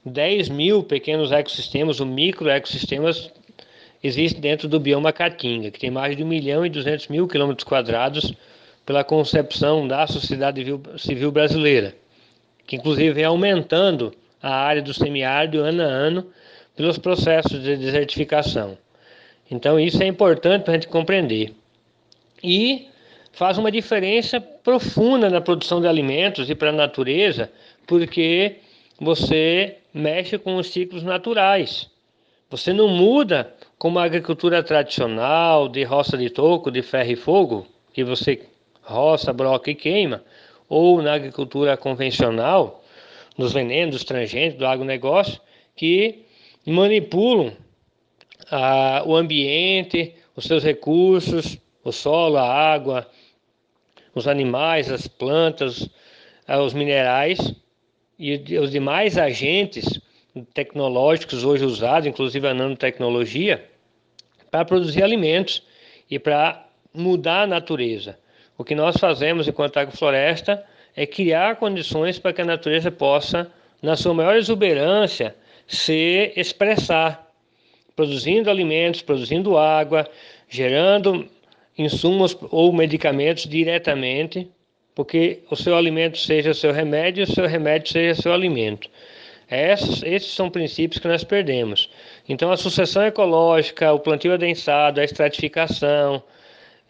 10 0.05 0.51
mil 0.51 0.85
pequenos 0.85 1.33
ecossistemas, 1.33 1.99
ou 1.99 2.07
microecossistemas, 2.07 3.29
existem 4.05 4.41
dentro 4.41 4.69
do 4.69 4.79
bioma 4.79 5.13
Caatinga, 5.13 5.73
que 5.73 5.81
tem 5.81 5.91
mais 5.91 6.17
de 6.17 6.23
1 6.23 6.29
milhão 6.29 6.65
e 6.65 6.71
200 6.71 7.09
mil 7.09 7.27
quilômetros 7.27 7.65
quadrados 7.65 8.33
pela 8.87 9.03
concepção 9.03 9.89
da 9.89 10.07
sociedade 10.07 10.65
civil 10.97 11.33
brasileira, 11.33 11.93
que 12.69 12.77
inclusive 12.77 13.11
vem 13.11 13.25
aumentando 13.25 14.13
a 14.41 14.55
área 14.55 14.81
do 14.81 14.95
semiárido 14.95 15.59
ano 15.59 15.83
a 15.83 15.87
ano 15.87 16.27
pelos 16.81 16.97
processos 16.97 17.63
de 17.63 17.77
desertificação. 17.77 18.79
Então 19.51 19.79
isso 19.79 20.03
é 20.03 20.07
importante 20.07 20.63
para 20.63 20.73
a 20.73 20.77
gente 20.77 20.89
compreender. 20.89 21.53
E 22.43 22.89
faz 23.33 23.59
uma 23.59 23.71
diferença 23.71 24.41
profunda 24.41 25.29
na 25.29 25.43
produção 25.43 25.79
de 25.79 25.87
alimentos 25.87 26.49
e 26.49 26.55
para 26.55 26.71
a 26.71 26.73
natureza, 26.73 27.53
porque 27.87 28.57
você 28.99 29.77
mexe 29.93 30.39
com 30.39 30.57
os 30.57 30.69
ciclos 30.71 31.03
naturais. 31.03 31.91
Você 32.49 32.73
não 32.73 32.89
muda 32.89 33.55
como 33.79 33.99
a 33.99 34.05
agricultura 34.05 34.63
tradicional, 34.63 35.69
de 35.69 35.85
roça 35.85 36.17
de 36.17 36.31
toco, 36.31 36.71
de 36.71 36.81
ferro 36.81 37.11
e 37.11 37.17
fogo, 37.17 37.67
que 37.93 38.03
você 38.03 38.41
roça, 38.83 39.35
broca 39.35 39.71
e 39.71 39.75
queima, 39.75 40.25
ou 40.67 41.03
na 41.03 41.13
agricultura 41.13 41.77
convencional, 41.77 42.83
nos 43.37 43.53
venenos, 43.53 43.97
dos 43.97 44.05
transgênicos, 44.05 44.59
do 44.59 44.67
agronegócio, 44.67 45.39
que 45.77 46.25
manipulam 46.67 47.53
o 49.07 49.17
ambiente, 49.17 50.15
os 50.35 50.45
seus 50.45 50.63
recursos, 50.65 51.59
o 51.85 51.93
solo, 51.93 52.37
a 52.37 52.47
água, 52.47 53.09
os 54.15 54.27
animais, 54.27 54.91
as 54.91 55.07
plantas, 55.07 55.89
os 56.49 56.75
minerais 56.75 57.55
e 58.19 58.59
os 58.59 58.71
demais 58.71 59.17
agentes 59.17 60.01
tecnológicos 60.53 61.45
hoje 61.45 61.65
usados, 61.65 62.07
inclusive 62.07 62.47
a 62.47 62.55
nanotecnologia, 62.55 63.65
para 64.51 64.65
produzir 64.65 65.03
alimentos 65.03 65.63
e 66.11 66.19
para 66.19 66.67
mudar 66.93 67.43
a 67.43 67.47
natureza. 67.47 68.19
O 68.59 68.65
que 68.65 68.75
nós 68.75 68.97
fazemos 68.97 69.49
enquanto 69.49 69.79
agrofloresta 69.79 70.63
é 70.95 71.07
criar 71.07 71.57
condições 71.57 72.19
para 72.19 72.33
que 72.33 72.43
a 72.43 72.45
natureza 72.45 72.91
possa, 72.91 73.51
na 73.81 73.97
sua 73.97 74.13
maior 74.13 74.37
exuberância, 74.37 75.35
se 75.71 76.33
expressar, 76.37 77.31
produzindo 77.97 78.51
alimentos, 78.51 79.03
produzindo 79.03 79.57
água, 79.57 80.07
gerando 80.49 81.29
insumos 81.79 82.37
ou 82.51 82.73
medicamentos 82.73 83.47
diretamente 83.47 84.51
porque 84.95 85.41
o 85.51 85.57
seu 85.57 85.77
alimento 85.77 86.19
seja 86.19 86.53
seu 86.53 86.73
remédio 86.73 87.23
e 87.23 87.25
o 87.25 87.35
seu 87.35 87.47
remédio 87.47 87.91
seja 87.91 88.21
seu 88.21 88.33
alimento. 88.35 88.89
Esses, 89.51 90.03
esses 90.03 90.33
são 90.33 90.51
princípios 90.51 91.01
que 91.01 91.09
nós 91.09 91.25
perdemos. 91.25 91.91
Então, 92.29 92.53
a 92.53 92.57
sucessão 92.57 93.05
ecológica, 93.05 93.93
o 93.93 93.99
plantio 93.99 94.33
adensado, 94.33 95.01
a 95.01 95.05
estratificação, 95.05 96.23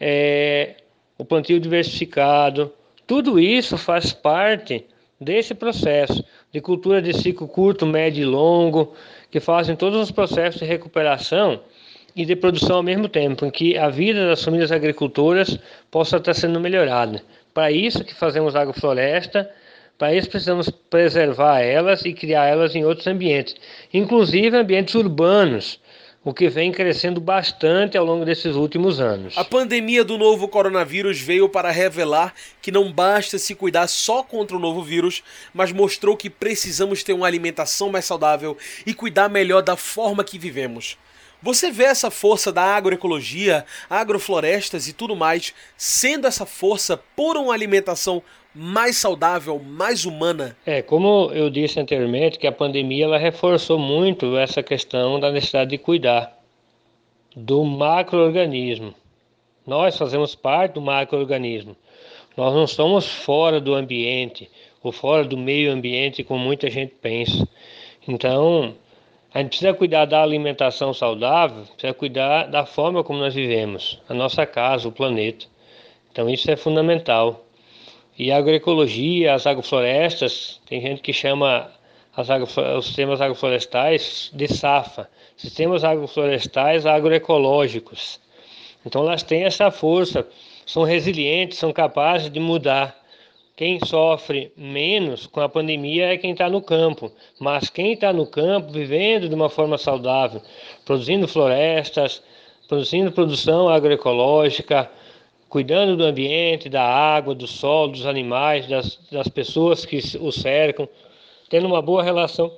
é, 0.01 0.75
o 1.17 1.25
plantio 1.25 1.61
diversificado, 1.61 2.73
tudo 3.07 3.39
isso 3.39 3.79
faz 3.79 4.13
parte 4.13 4.85
desse 5.21 5.55
processo 5.55 6.25
de 6.51 6.61
cultura 6.61 7.03
de 7.03 7.13
ciclo 7.13 7.47
curto, 7.47 7.85
médio 7.85 8.23
e 8.23 8.25
longo, 8.25 8.95
que 9.31 9.39
fazem 9.39 9.77
todos 9.77 10.01
os 10.01 10.11
processos 10.11 10.61
de 10.61 10.67
recuperação 10.67 11.61
e 12.17 12.25
de 12.25 12.35
produção 12.35 12.77
ao 12.77 12.83
mesmo 12.83 13.09
tempo, 13.09 13.45
em 13.45 13.51
que 13.51 13.77
a 13.77 13.89
vida 13.89 14.27
das 14.27 14.43
famílias 14.43 14.73
agricultoras 14.73 15.59
possa 15.91 16.17
estar 16.17 16.35
sendo 16.35 16.59
melhorada. 16.59 17.23
Para 17.53 17.71
isso 17.71 18.05
que 18.05 18.15
fazemos 18.15 18.57
agrofloresta, 18.57 19.51
para 19.99 20.15
isso 20.15 20.31
precisamos 20.31 20.71
preservar 20.71 21.61
elas 21.61 22.05
e 22.05 22.13
criar 22.15 22.47
elas 22.47 22.75
em 22.75 22.85
outros 22.85 23.07
ambientes, 23.07 23.55
inclusive 23.93 24.57
ambientes 24.57 24.95
urbanos, 24.95 25.79
o 26.23 26.35
que 26.35 26.51
vem 26.51 26.71
crescendo 26.71 27.21
bastante 27.21 27.97
ao 27.97 28.05
longo 28.05 28.27
desses 28.27 28.55
últimos 28.55 29.01
anos. 29.01 29.39
A 29.39 29.45
pandemia 29.45 30.05
do 30.05 30.19
novo 30.19 30.47
coronavírus 30.49 31.19
veio 31.19 31.49
para 31.49 31.71
revelar 31.71 32.35
que 32.61 32.71
não 32.71 32.93
basta 32.93 33.39
se 33.39 33.55
cuidar 33.55 33.87
só 33.87 34.23
contra 34.23 34.55
o 34.55 34.61
novo 34.61 34.83
vírus, 34.83 35.23
mas 35.55 35.73
mostrou 35.73 36.17
que 36.17 36.29
precisamos 36.29 37.03
ter 37.03 37.15
uma 37.15 37.27
alimentação 37.27 37.91
mais 37.91 38.05
saudável 38.05 38.57
e 38.85 38.93
cuidar 38.93 39.31
melhor 39.31 39.63
da 39.63 39.77
forma 39.77 40.23
que 40.23 40.39
vivemos. 40.39 40.99
Você 41.43 41.71
vê 41.71 41.85
essa 41.85 42.11
força 42.11 42.53
da 42.53 42.63
agroecologia, 42.63 43.65
agroflorestas 43.89 44.89
e 44.89 44.93
tudo 44.93 45.17
mais 45.17 45.55
sendo 45.75 46.27
essa 46.27 46.45
força 46.45 46.99
por 47.17 47.39
uma 47.39 47.55
alimentação 47.55 48.23
mais 48.55 48.97
saudável, 48.97 49.59
mais 49.59 50.05
humana? 50.05 50.57
É, 50.67 50.83
como 50.83 51.31
eu 51.33 51.49
disse 51.51 51.79
anteriormente, 51.79 52.39
que 52.39 52.47
a 52.47 52.53
pandemia 52.53 53.05
ela 53.05 53.19
reforçou 53.19 53.79
muito 53.79 54.37
essa 54.37 54.63
questão 54.63 55.21
da 55.21 55.31
necessidade 55.31 55.71
de 55.71 55.79
cuidar 55.79 56.37
do 57.35 57.65
macroorganismo. 57.65 58.95
Nós 59.67 59.97
fazemos 59.97 60.35
parte 60.35 60.75
do 60.75 60.81
macroorganismo. 60.81 61.77
Nós 62.37 62.55
não 62.55 62.67
somos 62.67 63.07
fora 63.07 63.61
do 63.61 63.75
ambiente 63.75 64.51
ou 64.83 64.93
fora 64.93 65.25
do 65.25 65.37
meio 65.37 65.73
ambiente 65.73 66.25
como 66.25 66.43
muita 66.43 66.71
gente 66.71 66.95
pensa. 67.01 67.47
Então, 68.09 68.75
a 69.33 69.39
gente 69.39 69.51
precisa 69.51 69.73
cuidar 69.73 70.07
da 70.07 70.23
alimentação 70.23 70.93
saudável, 70.93 71.65
precisa 71.73 71.95
cuidar 71.95 72.47
da 72.47 72.67
forma 72.67 73.05
como 73.05 73.21
nós 73.21 73.33
vivemos, 73.33 74.01
a 74.09 74.15
nossa 74.15 74.45
casa, 74.45 74.89
o 74.89 74.93
planeta. 74.93 75.47
Então 76.11 76.29
isso 76.29 76.51
é 76.51 76.57
fundamental. 76.57 77.45
E 78.23 78.31
agroecologia, 78.31 79.33
as 79.33 79.47
agroflorestas, 79.47 80.61
tem 80.67 80.79
gente 80.79 81.01
que 81.01 81.11
chama 81.11 81.71
os 82.77 82.85
sistemas 82.85 83.19
agroflorestais 83.19 84.31
de 84.35 84.47
SAFA, 84.47 85.09
sistemas 85.39 85.85
agroflorestais 85.85 86.85
agroecológicos. 86.85 88.21
Então 88.85 89.05
elas 89.05 89.23
têm 89.23 89.45
essa 89.45 89.71
força, 89.71 90.29
são 90.67 90.83
resilientes, 90.83 91.57
são 91.57 91.73
capazes 91.73 92.31
de 92.31 92.39
mudar. 92.39 92.95
Quem 93.57 93.81
sofre 93.87 94.53
menos 94.55 95.27
com 95.27 95.41
a 95.41 95.49
pandemia 95.49 96.13
é 96.13 96.19
quem 96.19 96.33
está 96.33 96.51
no 96.51 96.61
campo, 96.61 97.11
mas 97.39 97.71
quem 97.71 97.95
está 97.95 98.13
no 98.13 98.27
campo, 98.27 98.71
vivendo 98.71 99.31
de 99.31 99.35
uma 99.35 99.49
forma 99.49 99.79
saudável, 99.79 100.43
produzindo 100.85 101.27
florestas, 101.27 102.23
produzindo 102.69 103.11
produção 103.13 103.71
agroecológica, 103.71 104.91
cuidando 105.51 105.97
do 105.97 106.05
ambiente, 106.05 106.69
da 106.69 106.83
água, 106.83 107.35
do 107.35 107.47
solo, 107.47 107.93
dos 107.93 108.07
animais, 108.07 108.69
das, 108.69 108.97
das 109.11 109.27
pessoas 109.27 109.85
que 109.85 109.99
o 110.21 110.31
cercam, 110.31 110.89
tendo 111.51 111.67
uma 111.67 111.83
boa 111.83 112.05
relação 112.05 112.51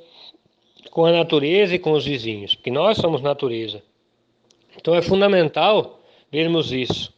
com 0.91 1.07
a 1.07 1.11
natureza 1.11 1.75
e 1.75 1.79
com 1.79 1.93
os 1.93 2.05
vizinhos, 2.05 2.55
porque 2.55 2.71
nós 2.71 2.99
somos 2.99 3.23
natureza. 3.23 3.83
Então 4.77 4.95
é 4.95 5.01
fundamental 5.01 5.99
vermos 6.31 6.71
isso. 6.71 7.13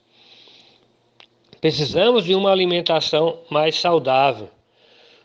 Precisamos 1.61 2.25
de 2.25 2.37
uma 2.37 2.53
alimentação 2.53 3.41
mais 3.51 3.75
saudável. 3.75 4.49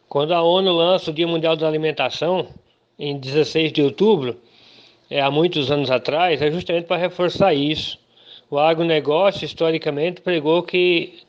Quando 0.07 0.31
a 0.31 0.41
ONU 0.41 0.71
lança 0.71 1.11
o 1.11 1.13
Dia 1.13 1.27
Mundial 1.27 1.55
da 1.55 1.67
Alimentação, 1.67 2.47
em 2.97 3.19
16 3.19 3.71
de 3.71 3.83
outubro, 3.83 4.41
é, 5.11 5.21
há 5.21 5.29
muitos 5.29 5.69
anos 5.69 5.91
atrás, 5.91 6.41
é 6.41 6.49
justamente 6.49 6.85
para 6.85 6.97
reforçar 6.97 7.53
isso. 7.53 7.99
O 8.49 8.57
agronegócio, 8.57 9.45
historicamente, 9.45 10.21
pregou 10.21 10.63
que 10.63 11.19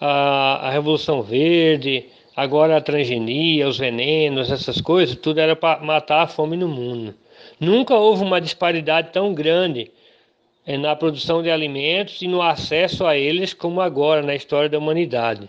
a, 0.00 0.68
a 0.68 0.70
Revolução 0.70 1.22
Verde, 1.22 2.06
agora 2.34 2.76
a 2.76 2.80
transgenia, 2.80 3.68
os 3.68 3.78
venenos, 3.78 4.50
essas 4.50 4.80
coisas, 4.80 5.16
tudo 5.16 5.40
era 5.40 5.54
para 5.54 5.84
matar 5.84 6.22
a 6.22 6.26
fome 6.26 6.56
no 6.56 6.68
mundo. 6.68 7.14
Nunca 7.58 7.94
houve 7.94 8.24
uma 8.24 8.40
disparidade 8.40 9.12
tão 9.12 9.34
grande 9.34 9.90
é 10.66 10.76
na 10.76 10.94
produção 10.94 11.42
de 11.42 11.50
alimentos 11.50 12.20
e 12.22 12.28
no 12.28 12.42
acesso 12.42 13.06
a 13.06 13.16
eles 13.16 13.52
como 13.54 13.80
agora 13.80 14.22
na 14.22 14.34
história 14.34 14.68
da 14.68 14.78
humanidade. 14.78 15.48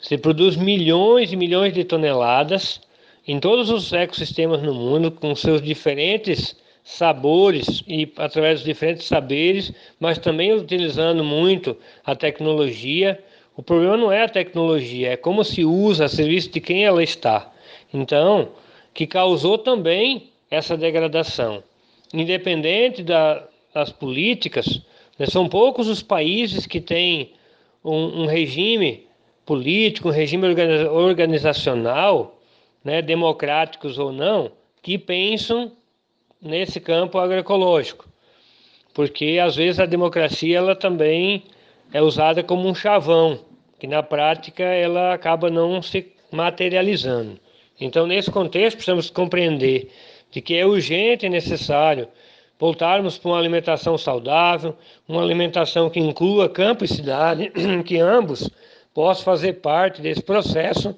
Se 0.00 0.16
produz 0.16 0.56
milhões 0.56 1.32
e 1.32 1.36
milhões 1.36 1.74
de 1.74 1.84
toneladas 1.84 2.80
em 3.26 3.40
todos 3.40 3.68
os 3.68 3.92
ecossistemas 3.92 4.62
no 4.62 4.72
mundo, 4.72 5.10
com 5.10 5.34
seus 5.34 5.60
diferentes 5.60 6.56
sabores 6.86 7.82
e 7.88 8.08
através 8.16 8.60
dos 8.60 8.64
diferentes 8.64 9.06
saberes, 9.08 9.72
mas 9.98 10.18
também 10.18 10.52
utilizando 10.52 11.24
muito 11.24 11.76
a 12.04 12.14
tecnologia. 12.14 13.18
O 13.56 13.62
problema 13.62 13.96
não 13.96 14.12
é 14.12 14.22
a 14.22 14.28
tecnologia, 14.28 15.10
é 15.10 15.16
como 15.16 15.42
se 15.42 15.64
usa 15.64 16.04
a 16.04 16.08
serviço 16.08 16.48
de 16.50 16.60
quem 16.60 16.84
ela 16.84 17.02
está. 17.02 17.52
Então, 17.92 18.50
que 18.94 19.04
causou 19.04 19.58
também 19.58 20.30
essa 20.48 20.76
degradação. 20.76 21.60
Independente 22.14 23.02
da, 23.02 23.44
das 23.74 23.90
políticas, 23.90 24.80
né, 25.18 25.26
são 25.26 25.48
poucos 25.48 25.88
os 25.88 26.02
países 26.02 26.66
que 26.66 26.80
têm 26.80 27.32
um, 27.84 28.22
um 28.22 28.26
regime 28.26 29.08
político, 29.44 30.08
um 30.08 30.12
regime 30.12 30.46
organizacional, 30.88 32.38
né, 32.84 33.02
democráticos 33.02 33.98
ou 33.98 34.12
não, 34.12 34.52
que 34.80 34.96
pensam 34.96 35.72
nesse 36.40 36.80
campo 36.80 37.18
agroecológico. 37.18 38.08
Porque 38.94 39.38
às 39.42 39.56
vezes 39.56 39.78
a 39.78 39.86
democracia 39.86 40.58
ela 40.58 40.74
também 40.74 41.44
é 41.92 42.00
usada 42.00 42.42
como 42.42 42.68
um 42.68 42.74
chavão, 42.74 43.40
que 43.78 43.86
na 43.86 44.02
prática 44.02 44.62
ela 44.62 45.12
acaba 45.12 45.50
não 45.50 45.82
se 45.82 46.12
materializando. 46.30 47.38
Então, 47.78 48.06
nesse 48.06 48.30
contexto, 48.30 48.76
precisamos 48.76 49.10
compreender 49.10 49.90
de 50.30 50.40
que 50.40 50.54
é 50.54 50.66
urgente 50.66 51.26
e 51.26 51.28
necessário 51.28 52.08
voltarmos 52.58 53.18
para 53.18 53.30
uma 53.30 53.38
alimentação 53.38 53.98
saudável, 53.98 54.74
uma 55.06 55.22
alimentação 55.22 55.90
que 55.90 56.00
inclua 56.00 56.48
campo 56.48 56.84
e 56.84 56.88
cidade, 56.88 57.52
que 57.84 57.98
ambos 57.98 58.50
possam 58.94 59.24
fazer 59.24 59.54
parte 59.54 60.00
desse 60.00 60.22
processo, 60.22 60.96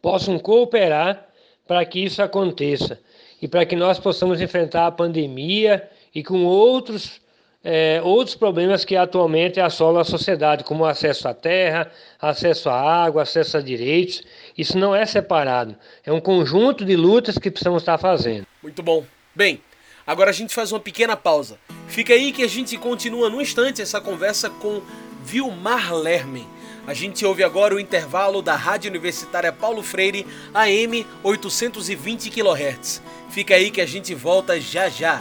possam 0.00 0.38
cooperar 0.38 1.26
para 1.66 1.84
que 1.84 2.00
isso 2.00 2.22
aconteça 2.22 2.98
e 3.40 3.48
para 3.48 3.66
que 3.66 3.76
nós 3.76 3.98
possamos 3.98 4.40
enfrentar 4.40 4.86
a 4.86 4.90
pandemia 4.90 5.88
e 6.14 6.22
com 6.22 6.44
outros 6.44 7.20
é, 7.68 8.00
outros 8.04 8.36
problemas 8.36 8.84
que 8.84 8.94
atualmente 8.94 9.60
assolam 9.60 10.00
a 10.00 10.04
sociedade, 10.04 10.62
como 10.62 10.84
acesso 10.84 11.26
à 11.26 11.34
terra, 11.34 11.90
acesso 12.20 12.70
à 12.70 12.80
água, 12.80 13.22
acesso 13.22 13.56
a 13.56 13.60
direitos. 13.60 14.22
Isso 14.56 14.78
não 14.78 14.94
é 14.94 15.04
separado, 15.04 15.74
é 16.04 16.12
um 16.12 16.20
conjunto 16.20 16.84
de 16.84 16.94
lutas 16.94 17.36
que 17.36 17.50
precisamos 17.50 17.82
estar 17.82 17.98
fazendo. 17.98 18.46
Muito 18.62 18.84
bom. 18.84 19.04
Bem, 19.34 19.60
agora 20.06 20.30
a 20.30 20.32
gente 20.32 20.54
faz 20.54 20.70
uma 20.70 20.78
pequena 20.78 21.16
pausa. 21.16 21.58
Fica 21.88 22.14
aí 22.14 22.30
que 22.30 22.44
a 22.44 22.48
gente 22.48 22.78
continua 22.78 23.28
no 23.28 23.42
instante 23.42 23.82
essa 23.82 24.00
conversa 24.00 24.48
com 24.48 24.80
Vilmar 25.24 25.92
Lermen. 25.92 26.46
A 26.86 26.94
gente 26.94 27.26
ouve 27.26 27.42
agora 27.42 27.74
o 27.74 27.80
intervalo 27.80 28.40
da 28.40 28.54
Rádio 28.54 28.88
Universitária 28.88 29.52
Paulo 29.52 29.82
Freire, 29.82 30.24
AM 30.54 31.04
820 31.24 32.30
kHz. 32.30 33.02
Fica 33.28 33.56
aí 33.56 33.72
que 33.72 33.80
a 33.80 33.86
gente 33.86 34.14
volta 34.14 34.60
já 34.60 34.88
já. 34.88 35.20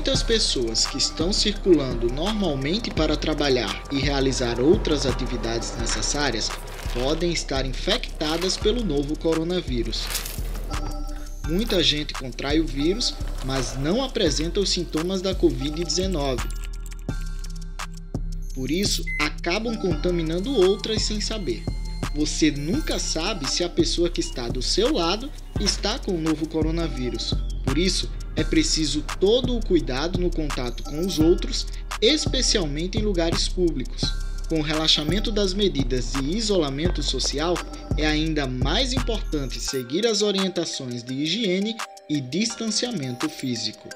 Muitas 0.00 0.22
pessoas 0.22 0.86
que 0.86 0.96
estão 0.96 1.30
circulando 1.30 2.10
normalmente 2.10 2.90
para 2.90 3.18
trabalhar 3.18 3.84
e 3.92 3.98
realizar 3.98 4.58
outras 4.58 5.04
atividades 5.04 5.76
necessárias 5.76 6.50
podem 6.94 7.30
estar 7.30 7.66
infectadas 7.66 8.56
pelo 8.56 8.82
novo 8.82 9.14
coronavírus. 9.18 10.06
Muita 11.46 11.82
gente 11.82 12.14
contrai 12.14 12.60
o 12.60 12.66
vírus, 12.66 13.14
mas 13.44 13.76
não 13.76 14.02
apresenta 14.02 14.58
os 14.58 14.70
sintomas 14.70 15.20
da 15.20 15.34
Covid-19. 15.34 16.40
Por 18.54 18.70
isso, 18.70 19.04
acabam 19.18 19.76
contaminando 19.76 20.50
outras 20.50 21.02
sem 21.02 21.20
saber. 21.20 21.62
Você 22.14 22.50
nunca 22.50 22.98
sabe 22.98 23.46
se 23.50 23.62
a 23.62 23.68
pessoa 23.68 24.08
que 24.08 24.20
está 24.20 24.48
do 24.48 24.62
seu 24.62 24.94
lado 24.94 25.30
está 25.60 25.98
com 25.98 26.12
o 26.12 26.20
novo 26.20 26.48
coronavírus. 26.48 27.34
Por 27.66 27.76
isso, 27.76 28.10
é 28.40 28.44
preciso 28.44 29.04
todo 29.20 29.54
o 29.54 29.64
cuidado 29.64 30.18
no 30.18 30.30
contato 30.30 30.82
com 30.82 31.00
os 31.00 31.18
outros, 31.18 31.66
especialmente 32.00 32.96
em 32.96 33.02
lugares 33.02 33.46
públicos. 33.48 34.00
Com 34.48 34.60
o 34.60 34.62
relaxamento 34.62 35.30
das 35.30 35.52
medidas 35.52 36.12
de 36.12 36.24
isolamento 36.24 37.02
social, 37.02 37.54
é 37.98 38.06
ainda 38.06 38.46
mais 38.46 38.94
importante 38.94 39.60
seguir 39.60 40.06
as 40.06 40.22
orientações 40.22 41.04
de 41.04 41.12
higiene 41.12 41.76
e 42.08 42.18
distanciamento 42.18 43.28
físico. 43.28 43.88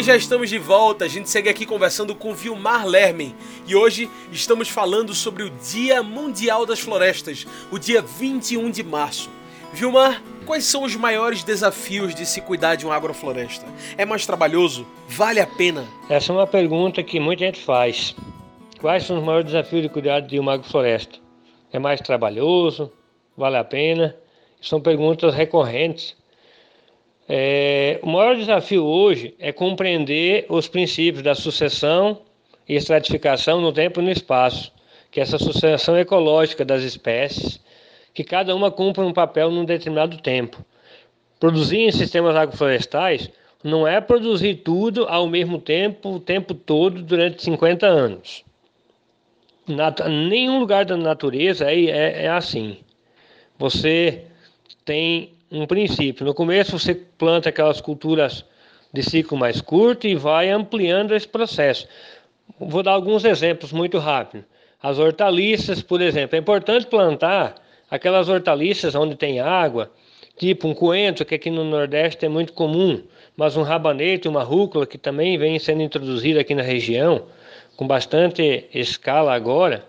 E 0.00 0.02
já 0.02 0.16
estamos 0.16 0.48
de 0.48 0.56
volta, 0.56 1.04
a 1.04 1.08
gente 1.08 1.28
segue 1.28 1.50
aqui 1.50 1.66
conversando 1.66 2.14
com 2.14 2.32
Vilmar 2.32 2.86
Lermen 2.86 3.34
e 3.66 3.76
hoje 3.76 4.08
estamos 4.32 4.66
falando 4.70 5.12
sobre 5.12 5.42
o 5.42 5.50
Dia 5.50 6.02
Mundial 6.02 6.64
das 6.64 6.80
Florestas, 6.80 7.46
o 7.70 7.78
dia 7.78 8.00
21 8.00 8.70
de 8.70 8.82
março. 8.82 9.28
Vilmar, 9.74 10.22
quais 10.46 10.64
são 10.64 10.84
os 10.84 10.96
maiores 10.96 11.44
desafios 11.44 12.14
de 12.14 12.24
se 12.24 12.40
cuidar 12.40 12.76
de 12.76 12.86
uma 12.86 12.96
agrofloresta? 12.96 13.66
É 13.98 14.06
mais 14.06 14.24
trabalhoso? 14.24 14.86
Vale 15.06 15.38
a 15.38 15.46
pena? 15.46 15.86
Essa 16.08 16.32
é 16.32 16.34
uma 16.34 16.46
pergunta 16.46 17.02
que 17.02 17.20
muita 17.20 17.44
gente 17.44 17.60
faz. 17.60 18.16
Quais 18.80 19.04
são 19.04 19.18
os 19.18 19.22
maiores 19.22 19.52
desafios 19.52 19.82
de 19.82 19.90
cuidar 19.90 20.20
de 20.20 20.38
uma 20.38 20.54
agrofloresta? 20.54 21.18
É 21.70 21.78
mais 21.78 22.00
trabalhoso? 22.00 22.90
Vale 23.36 23.58
a 23.58 23.64
pena? 23.64 24.16
São 24.62 24.80
perguntas 24.80 25.34
recorrentes. 25.34 26.16
É, 27.32 28.00
o 28.02 28.08
maior 28.08 28.34
desafio 28.34 28.84
hoje 28.84 29.36
é 29.38 29.52
compreender 29.52 30.46
os 30.48 30.66
princípios 30.66 31.22
da 31.22 31.32
sucessão 31.32 32.22
e 32.68 32.74
estratificação 32.74 33.60
no 33.60 33.72
tempo 33.72 34.00
e 34.00 34.02
no 34.02 34.10
espaço, 34.10 34.72
que 35.12 35.20
é 35.20 35.22
essa 35.22 35.38
sucessão 35.38 35.96
ecológica 35.96 36.64
das 36.64 36.82
espécies 36.82 37.60
que 38.12 38.24
cada 38.24 38.52
uma 38.52 38.68
cumpre 38.68 39.04
um 39.04 39.12
papel 39.12 39.48
num 39.48 39.64
determinado 39.64 40.18
tempo. 40.18 40.64
Produzir 41.38 41.78
em 41.78 41.92
sistemas 41.92 42.34
agroflorestais 42.34 43.30
não 43.62 43.86
é 43.86 44.00
produzir 44.00 44.56
tudo 44.56 45.06
ao 45.08 45.28
mesmo 45.28 45.60
tempo, 45.60 46.14
o 46.14 46.20
tempo 46.20 46.52
todo, 46.52 47.00
durante 47.00 47.44
50 47.44 47.86
anos. 47.86 48.44
Nat 49.68 50.00
nenhum 50.00 50.58
lugar 50.58 50.84
da 50.84 50.96
natureza 50.96 51.70
é, 51.70 51.84
é, 51.84 52.24
é 52.24 52.28
assim. 52.28 52.78
Você 53.56 54.24
tem 54.84 55.30
um 55.50 55.66
princípio. 55.66 56.24
No 56.24 56.34
começo 56.34 56.78
você 56.78 56.94
planta 56.94 57.48
aquelas 57.48 57.80
culturas 57.80 58.44
de 58.92 59.02
ciclo 59.02 59.36
mais 59.36 59.60
curto 59.60 60.06
e 60.06 60.14
vai 60.14 60.50
ampliando 60.50 61.14
esse 61.14 61.26
processo. 61.26 61.86
Vou 62.58 62.82
dar 62.82 62.92
alguns 62.92 63.24
exemplos 63.24 63.72
muito 63.72 63.98
rápido. 63.98 64.44
As 64.82 64.98
hortaliças, 64.98 65.82
por 65.82 66.00
exemplo, 66.00 66.36
é 66.36 66.38
importante 66.38 66.86
plantar 66.86 67.54
aquelas 67.90 68.28
hortaliças 68.28 68.94
onde 68.94 69.14
tem 69.14 69.40
água, 69.40 69.90
tipo 70.38 70.66
um 70.68 70.74
coentro, 70.74 71.24
que 71.24 71.34
aqui 71.34 71.50
no 71.50 71.64
Nordeste 71.64 72.24
é 72.24 72.28
muito 72.28 72.52
comum, 72.52 73.02
mas 73.36 73.56
um 73.56 73.62
rabanete, 73.62 74.28
uma 74.28 74.42
rúcula, 74.42 74.86
que 74.86 74.96
também 74.96 75.36
vem 75.36 75.58
sendo 75.58 75.82
introduzido 75.82 76.38
aqui 76.38 76.54
na 76.54 76.62
região, 76.62 77.26
com 77.76 77.86
bastante 77.86 78.68
escala 78.72 79.34
agora, 79.34 79.84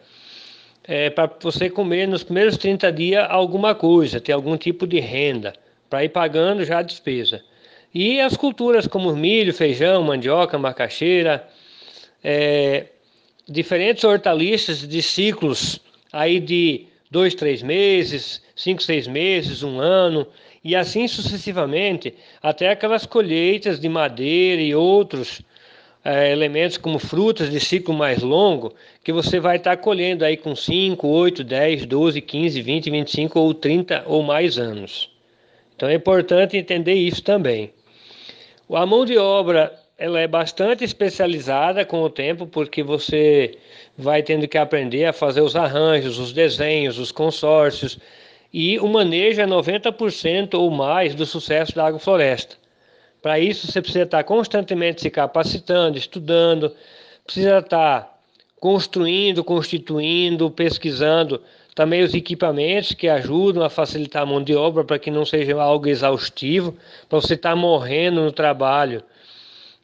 é 0.83 1.09
para 1.09 1.31
você 1.39 1.69
comer 1.69 2.07
nos 2.07 2.23
primeiros 2.23 2.57
30 2.57 2.91
dias 2.91 3.25
alguma 3.29 3.75
coisa, 3.75 4.19
ter 4.19 4.31
algum 4.31 4.57
tipo 4.57 4.87
de 4.87 4.99
renda, 4.99 5.53
para 5.89 6.03
ir 6.03 6.09
pagando 6.09 6.65
já 6.65 6.79
a 6.79 6.83
despesa. 6.83 7.43
E 7.93 8.19
as 8.21 8.37
culturas 8.37 8.87
como 8.87 9.15
milho, 9.15 9.53
feijão, 9.53 10.03
mandioca, 10.03 10.57
macaxeira, 10.57 11.45
é, 12.23 12.85
diferentes 13.47 14.03
hortaliças 14.03 14.87
de 14.87 15.01
ciclos 15.01 15.79
aí 16.11 16.39
de 16.39 16.87
dois, 17.09 17.35
três 17.35 17.61
meses, 17.61 18.41
cinco, 18.55 18.81
seis 18.81 19.07
meses, 19.07 19.63
um 19.63 19.79
ano, 19.79 20.25
e 20.63 20.75
assim 20.75 21.07
sucessivamente, 21.07 22.13
até 22.41 22.69
aquelas 22.69 23.05
colheitas 23.05 23.79
de 23.79 23.89
madeira 23.89 24.61
e 24.61 24.73
outros 24.73 25.41
é, 26.03 26.31
elementos 26.31 26.77
como 26.77 26.97
frutas 26.97 27.49
de 27.49 27.59
ciclo 27.59 27.93
mais 27.93 28.21
longo, 28.21 28.73
que 29.03 29.11
você 29.11 29.39
vai 29.39 29.57
estar 29.57 29.77
colhendo 29.77 30.25
aí 30.25 30.35
com 30.35 30.55
5, 30.55 31.07
8, 31.07 31.43
10, 31.43 31.85
12, 31.85 32.21
15, 32.21 32.61
20, 32.61 32.89
25 32.89 33.39
ou 33.39 33.53
30 33.53 34.03
ou 34.07 34.23
mais 34.23 34.57
anos. 34.57 35.09
Então 35.75 35.89
é 35.89 35.95
importante 35.95 36.57
entender 36.57 36.93
isso 36.93 37.23
também. 37.23 37.71
A 38.71 38.85
mão 38.85 39.05
de 39.05 39.17
obra 39.17 39.71
ela 39.97 40.19
é 40.19 40.27
bastante 40.27 40.83
especializada 40.83 41.85
com 41.85 42.01
o 42.01 42.09
tempo, 42.09 42.47
porque 42.47 42.81
você 42.81 43.55
vai 43.95 44.23
tendo 44.23 44.47
que 44.47 44.57
aprender 44.57 45.05
a 45.05 45.13
fazer 45.13 45.41
os 45.41 45.55
arranjos, 45.55 46.17
os 46.17 46.33
desenhos, 46.33 46.97
os 46.97 47.11
consórcios, 47.11 47.99
e 48.51 48.79
o 48.79 48.87
manejo 48.87 49.39
é 49.39 49.45
90% 49.45 50.55
ou 50.55 50.71
mais 50.71 51.13
do 51.13 51.25
sucesso 51.25 51.75
da 51.75 51.85
agrofloresta. 51.85 52.60
Para 53.21 53.39
isso, 53.39 53.67
você 53.67 53.81
precisa 53.81 54.03
estar 54.03 54.23
constantemente 54.23 55.01
se 55.01 55.09
capacitando, 55.09 55.97
estudando, 55.97 56.75
precisa 57.23 57.59
estar 57.59 58.19
construindo, 58.59 59.43
constituindo, 59.43 60.49
pesquisando 60.49 61.41
também 61.73 62.03
os 62.03 62.13
equipamentos 62.13 62.93
que 62.93 63.07
ajudam 63.07 63.63
a 63.63 63.69
facilitar 63.69 64.23
a 64.23 64.25
mão 64.25 64.43
de 64.43 64.55
obra 64.55 64.83
para 64.83 64.99
que 64.99 65.09
não 65.09 65.25
seja 65.25 65.59
algo 65.59 65.87
exaustivo, 65.87 66.75
para 67.07 67.21
você 67.21 67.35
estar 67.35 67.51
tá 67.51 67.55
morrendo 67.55 68.21
no 68.21 68.31
trabalho. 68.31 69.03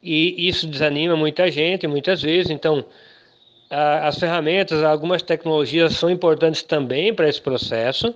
E 0.02 0.48
isso 0.48 0.68
desanima 0.68 1.16
muita 1.16 1.50
gente, 1.50 1.88
muitas 1.88 2.22
vezes. 2.22 2.52
Então, 2.52 2.86
as 3.70 4.20
ferramentas, 4.20 4.84
algumas 4.84 5.22
tecnologias 5.22 5.94
são 5.94 6.10
importantes 6.10 6.64
também 6.64 7.14
para 7.14 7.28
esse 7.28 7.42
processo, 7.42 8.14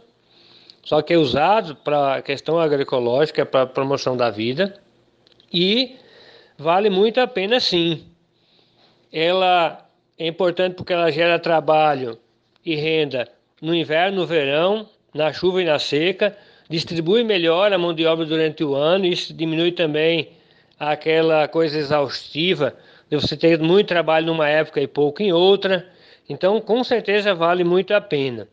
só 0.83 1.01
que 1.01 1.13
é 1.13 1.17
usado 1.17 1.75
para 1.75 2.15
a 2.15 2.21
questão 2.21 2.59
agroecológica, 2.59 3.45
para 3.45 3.63
a 3.63 3.67
promoção 3.67 4.15
da 4.17 4.29
vida. 4.29 4.73
E 5.53 5.95
vale 6.57 6.89
muito 6.89 7.19
a 7.19 7.27
pena 7.27 7.59
sim. 7.59 8.03
Ela 9.11 9.85
é 10.17 10.27
importante 10.27 10.75
porque 10.75 10.93
ela 10.93 11.11
gera 11.11 11.39
trabalho 11.39 12.17
e 12.65 12.75
renda 12.75 13.27
no 13.61 13.75
inverno, 13.75 14.21
no 14.21 14.25
verão, 14.25 14.87
na 15.13 15.31
chuva 15.33 15.61
e 15.61 15.65
na 15.65 15.77
seca, 15.77 16.35
distribui 16.69 17.23
melhor 17.23 17.73
a 17.73 17.77
mão 17.77 17.93
de 17.93 18.05
obra 18.05 18.25
durante 18.25 18.63
o 18.63 18.75
ano, 18.75 19.05
isso 19.05 19.33
diminui 19.33 19.71
também 19.71 20.29
aquela 20.79 21.47
coisa 21.47 21.77
exaustiva 21.77 22.73
de 23.09 23.17
você 23.17 23.35
ter 23.35 23.59
muito 23.59 23.87
trabalho 23.87 24.25
numa 24.25 24.47
época 24.47 24.81
e 24.81 24.87
pouco 24.87 25.21
em 25.21 25.33
outra. 25.33 25.87
Então, 26.29 26.61
com 26.61 26.83
certeza 26.83 27.35
vale 27.35 27.63
muito 27.63 27.93
a 27.93 27.99
pena. 27.99 28.47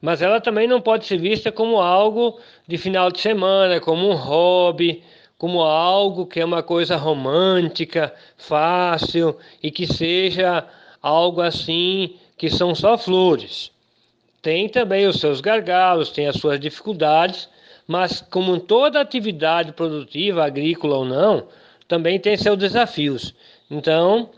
Mas 0.00 0.22
ela 0.22 0.40
também 0.40 0.68
não 0.68 0.80
pode 0.80 1.04
ser 1.04 1.18
vista 1.18 1.50
como 1.50 1.80
algo 1.80 2.38
de 2.66 2.78
final 2.78 3.10
de 3.10 3.20
semana, 3.20 3.80
como 3.80 4.08
um 4.08 4.14
hobby, 4.14 5.02
como 5.44 5.60
algo 5.60 6.24
que 6.24 6.40
é 6.40 6.44
uma 6.44 6.62
coisa 6.62 6.96
romântica, 6.96 8.14
fácil 8.38 9.36
e 9.62 9.70
que 9.70 9.86
seja 9.86 10.66
algo 11.02 11.42
assim 11.42 12.14
que 12.38 12.48
são 12.48 12.74
só 12.74 12.96
flores 12.96 13.70
tem 14.40 14.70
também 14.70 15.06
os 15.06 15.20
seus 15.20 15.42
gargalos, 15.42 16.08
tem 16.08 16.28
as 16.28 16.36
suas 16.36 16.58
dificuldades, 16.58 17.46
mas 17.86 18.24
como 18.30 18.58
toda 18.58 19.02
atividade 19.02 19.72
produtiva, 19.72 20.44
agrícola 20.46 20.96
ou 20.96 21.04
não, 21.04 21.46
também 21.86 22.18
tem 22.18 22.36
seus 22.36 22.56
desafios. 22.56 23.34
Então, 23.70 24.30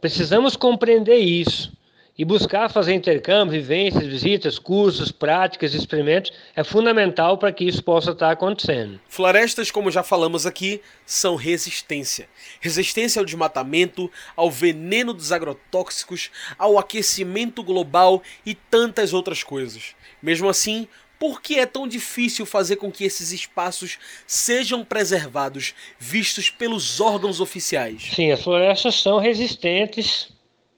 precisamos 0.00 0.56
compreender 0.56 1.18
isso 1.18 1.70
e 2.18 2.24
buscar 2.24 2.70
fazer 2.70 2.94
intercâmbio, 2.94 3.60
vivências, 3.60 4.06
visitas, 4.06 4.58
cursos, 4.58 5.12
práticas, 5.12 5.74
experimentos 5.74 6.32
é 6.54 6.64
fundamental 6.64 7.36
para 7.36 7.52
que 7.52 7.64
isso 7.64 7.82
possa 7.82 8.12
estar 8.12 8.30
acontecendo. 8.30 8.98
Florestas, 9.08 9.70
como 9.70 9.90
já 9.90 10.02
falamos 10.02 10.46
aqui, 10.46 10.80
são 11.04 11.36
resistência. 11.36 12.28
Resistência 12.60 13.20
ao 13.20 13.24
desmatamento, 13.26 14.10
ao 14.34 14.50
veneno 14.50 15.12
dos 15.12 15.30
agrotóxicos, 15.30 16.30
ao 16.58 16.78
aquecimento 16.78 17.62
global 17.62 18.22
e 18.44 18.54
tantas 18.54 19.12
outras 19.12 19.42
coisas. 19.42 19.94
Mesmo 20.22 20.48
assim, 20.48 20.88
por 21.18 21.42
que 21.42 21.58
é 21.58 21.66
tão 21.66 21.86
difícil 21.86 22.46
fazer 22.46 22.76
com 22.76 22.90
que 22.90 23.04
esses 23.04 23.30
espaços 23.32 23.98
sejam 24.26 24.84
preservados, 24.84 25.74
vistos 25.98 26.48
pelos 26.48 26.98
órgãos 27.00 27.40
oficiais? 27.40 28.10
Sim, 28.14 28.32
as 28.32 28.42
florestas 28.42 29.00
são 29.00 29.18
resistentes 29.18 30.34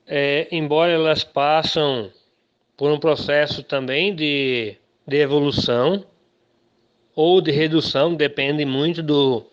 é, 0.09 0.49
embora 0.51 0.90
elas 0.90 1.23
passam 1.23 2.11
por 2.77 2.90
um 2.90 2.99
processo 2.99 3.62
também 3.62 4.14
de, 4.14 4.77
de 5.07 5.16
evolução 5.16 6.05
ou 7.14 7.40
de 7.40 7.51
redução, 7.51 8.14
depende 8.14 8.64
muito 8.64 9.03
do, 9.03 9.44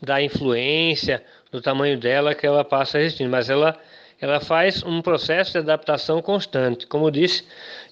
da 0.00 0.22
influência, 0.22 1.24
do 1.50 1.60
tamanho 1.60 1.98
dela 1.98 2.34
que 2.34 2.46
ela 2.46 2.64
passa 2.64 2.98
a 2.98 3.00
existir, 3.00 3.28
mas 3.28 3.50
ela, 3.50 3.76
ela 4.20 4.40
faz 4.40 4.82
um 4.82 5.02
processo 5.02 5.52
de 5.52 5.58
adaptação 5.58 6.22
constante. 6.22 6.86
Como 6.86 7.06
eu 7.06 7.10
disse, 7.10 7.44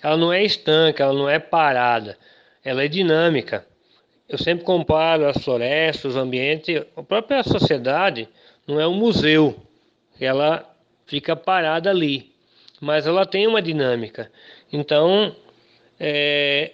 ela 0.02 0.16
não 0.16 0.32
é 0.32 0.44
estanca, 0.44 1.02
ela 1.02 1.14
não 1.14 1.28
é 1.28 1.38
parada, 1.38 2.16
ela 2.64 2.84
é 2.84 2.88
dinâmica. 2.88 3.66
Eu 4.28 4.38
sempre 4.38 4.64
comparo 4.64 5.26
as 5.26 5.42
florestas, 5.42 6.14
o 6.14 6.20
ambiente, 6.20 6.86
a 6.96 7.02
própria 7.02 7.42
sociedade 7.42 8.28
não 8.66 8.78
é 8.78 8.86
um 8.86 8.94
museu, 8.94 9.56
ela 10.20 10.71
fica 11.12 11.36
parada 11.36 11.90
ali, 11.90 12.32
mas 12.80 13.06
ela 13.06 13.26
tem 13.26 13.46
uma 13.46 13.60
dinâmica. 13.60 14.32
Então, 14.72 15.36
é, 16.00 16.72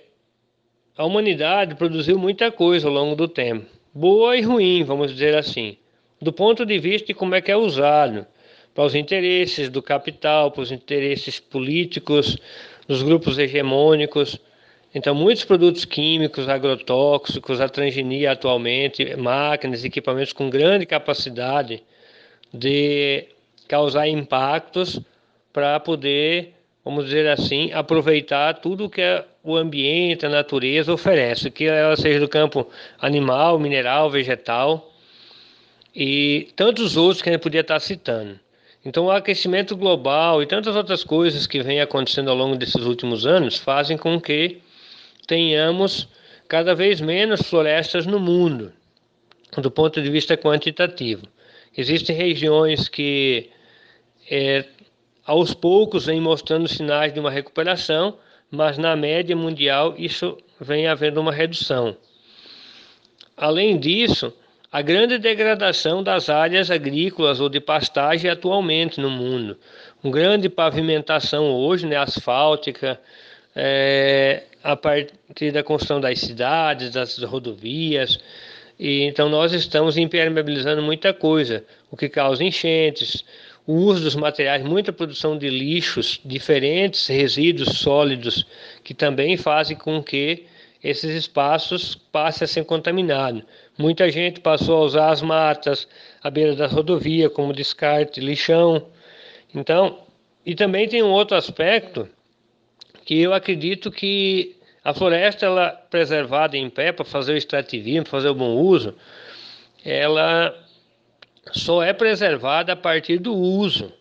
a 0.96 1.05
humanidade 1.05 1.74
produziu 1.74 2.16
muita 2.16 2.53
coisa 2.53 2.87
ao 2.87 2.94
longo 2.94 3.16
do 3.16 3.27
tempo, 3.27 3.66
boa 3.92 4.37
e 4.37 4.42
ruim, 4.42 4.85
vamos 4.85 5.11
dizer 5.11 5.35
assim, 5.35 5.77
do 6.22 6.33
ponto 6.33 6.64
de 6.64 6.79
vista 6.79 7.09
de 7.09 7.14
como 7.14 7.35
é 7.35 7.40
que 7.40 7.51
é 7.51 7.57
usado 7.57 8.24
para 8.72 8.85
os 8.85 8.94
interesses 8.94 9.68
do 9.68 9.83
capital, 9.83 10.53
para 10.53 10.62
os 10.62 10.70
interesses 10.70 11.40
políticos, 11.40 12.38
dos 12.87 13.03
grupos 13.03 13.40
hegemônicos. 13.40 14.38
Então, 14.94 15.16
muitos 15.16 15.44
produtos 15.44 15.85
químicos, 15.85 16.48
agrotóxicos, 16.48 17.61
a 17.61 17.68
transgenia 17.68 18.31
atualmente, 18.31 19.16
máquinas, 19.16 19.85
equipamentos 19.85 20.33
com 20.33 20.48
grande 20.48 20.87
capacidade 20.87 21.83
de 22.55 23.27
causar 23.68 24.09
impactos 24.09 24.98
para 25.52 25.78
poder, 25.78 26.54
vamos 26.85 27.04
dizer 27.04 27.28
assim, 27.28 27.70
aproveitar 27.72 28.54
tudo 28.54 28.88
que 28.88 29.02
o 29.42 29.57
ambiente, 29.57 30.26
a 30.26 30.28
natureza 30.28 30.92
oferece, 30.92 31.50
que 31.50 31.64
ela 31.64 31.96
seja 31.96 32.18
do 32.18 32.28
campo 32.28 32.68
animal, 33.00 33.59
mineral, 33.59 34.11
vegetal 34.11 34.92
e 35.94 36.48
tantos 36.57 36.96
outros 36.96 37.22
que 37.22 37.28
a 37.28 37.33
gente 37.33 37.42
podia 37.42 37.61
estar 37.61 37.78
citando. 37.81 38.38
Então, 38.85 39.07
o 39.07 39.11
aquecimento 39.11 39.76
global 39.76 40.42
e 40.42 40.46
tantas 40.46 40.76
outras 40.76 41.02
coisas 41.04 41.46
que 41.46 41.62
vêm 41.62 41.81
acontecendo 41.81 42.31
ao 42.31 42.37
longo 42.37 42.57
desses 42.57 42.85
últimos 42.85 43.26
anos 43.26 43.57
fazem 43.57 43.98
com 43.98 44.20
que 44.20 44.59
tenhamos 45.26 46.09
cada 46.46 46.74
vez 46.74 47.00
menos 47.00 47.42
florestas 47.42 48.07
no 48.07 48.18
mundo, 48.18 48.72
do 49.57 49.70
ponto 49.70 50.00
de 50.00 50.11
vista 50.11 50.37
quantitativo. 50.37 51.26
Existem 51.76 52.16
regiões 52.16 52.88
que 52.88 53.50
é, 54.30 54.64
aos 55.24 55.52
poucos 55.54 56.06
vem 56.06 56.20
mostrando 56.20 56.68
sinais 56.68 57.12
de 57.12 57.20
uma 57.20 57.30
recuperação, 57.30 58.18
mas 58.50 58.78
na 58.78 58.96
média 58.96 59.36
mundial 59.36 59.94
isso 59.98 60.38
vem 60.60 60.86
havendo 60.86 61.20
uma 61.20 61.32
redução. 61.32 61.96
Além 63.36 63.78
disso, 63.78 64.32
a 64.70 64.82
grande 64.82 65.18
degradação 65.18 66.02
das 66.02 66.28
áreas 66.28 66.70
agrícolas 66.70 67.40
ou 67.40 67.48
de 67.48 67.60
pastagem 67.60 68.30
atualmente 68.30 69.00
no 69.00 69.08
mundo. 69.08 69.56
Uma 70.02 70.12
grande 70.12 70.48
pavimentação 70.48 71.50
hoje, 71.52 71.86
né, 71.86 71.96
asfáltica, 71.96 73.00
é, 73.56 74.42
a 74.62 74.76
partir 74.76 75.52
da 75.52 75.62
construção 75.62 76.00
das 76.00 76.18
cidades, 76.20 76.90
das 76.90 77.16
rodovias. 77.18 78.18
E, 78.78 79.04
então 79.04 79.28
nós 79.28 79.52
estamos 79.52 79.96
impermeabilizando 79.96 80.82
muita 80.82 81.14
coisa, 81.14 81.64
o 81.90 81.96
que 81.96 82.08
causa 82.08 82.44
enchentes, 82.44 83.24
o 83.68 83.74
uso 83.74 84.02
dos 84.02 84.16
materiais, 84.16 84.64
muita 84.64 84.94
produção 84.94 85.37
de 85.37 85.50
lixos 85.50 86.18
diferentes, 86.24 87.07
resíduos 87.07 87.78
sólidos, 87.81 88.46
que 88.83 88.94
também 88.94 89.37
fazem 89.37 89.76
com 89.76 90.02
que 90.02 90.46
esses 90.83 91.14
espaços 91.14 91.94
passem 91.94 92.46
a 92.46 92.48
ser 92.48 92.64
contaminados. 92.64 93.42
Muita 93.76 94.11
gente 94.11 94.40
passou 94.40 94.78
a 94.78 94.87
usar 94.87 95.11
as 95.11 95.20
matas 95.20 95.87
à 96.22 96.31
beira 96.31 96.57
da 96.57 96.66
rodovia 96.66 97.28
como 97.28 97.52
descarte, 97.52 98.20
lixão. 98.20 98.87
Então, 99.54 99.98
e 100.46 100.54
também 100.54 100.88
tem 100.88 101.02
um 101.02 101.11
outro 101.11 101.37
aspecto 101.37 102.09
que 103.04 103.20
eu 103.20 103.35
acredito 103.35 103.90
que 103.90 104.57
a 104.83 104.94
floresta 104.94 105.44
ela 105.44 105.72
preservada 105.90 106.57
em 106.57 106.70
pé 106.70 106.90
para 106.90 107.04
fazer 107.04 107.35
o 107.35 107.37
extrativismo, 107.37 108.09
fazer 108.09 108.31
o 108.31 108.35
bom 108.35 108.57
uso, 108.57 108.94
ela 109.85 110.54
só 111.52 111.82
é 111.82 111.92
preservada 111.92 112.72
a 112.72 112.76
partir 112.76 113.18
do 113.18 113.34
uso. 113.34 113.92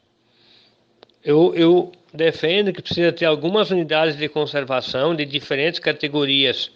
Eu, 1.23 1.53
eu 1.55 1.91
defendo 2.13 2.71
que 2.71 2.81
precisa 2.81 3.12
ter 3.12 3.25
algumas 3.25 3.69
unidades 3.69 4.15
de 4.17 4.29
conservação 4.29 5.15
de 5.15 5.25
diferentes 5.25 5.79
categorias, 5.79 6.71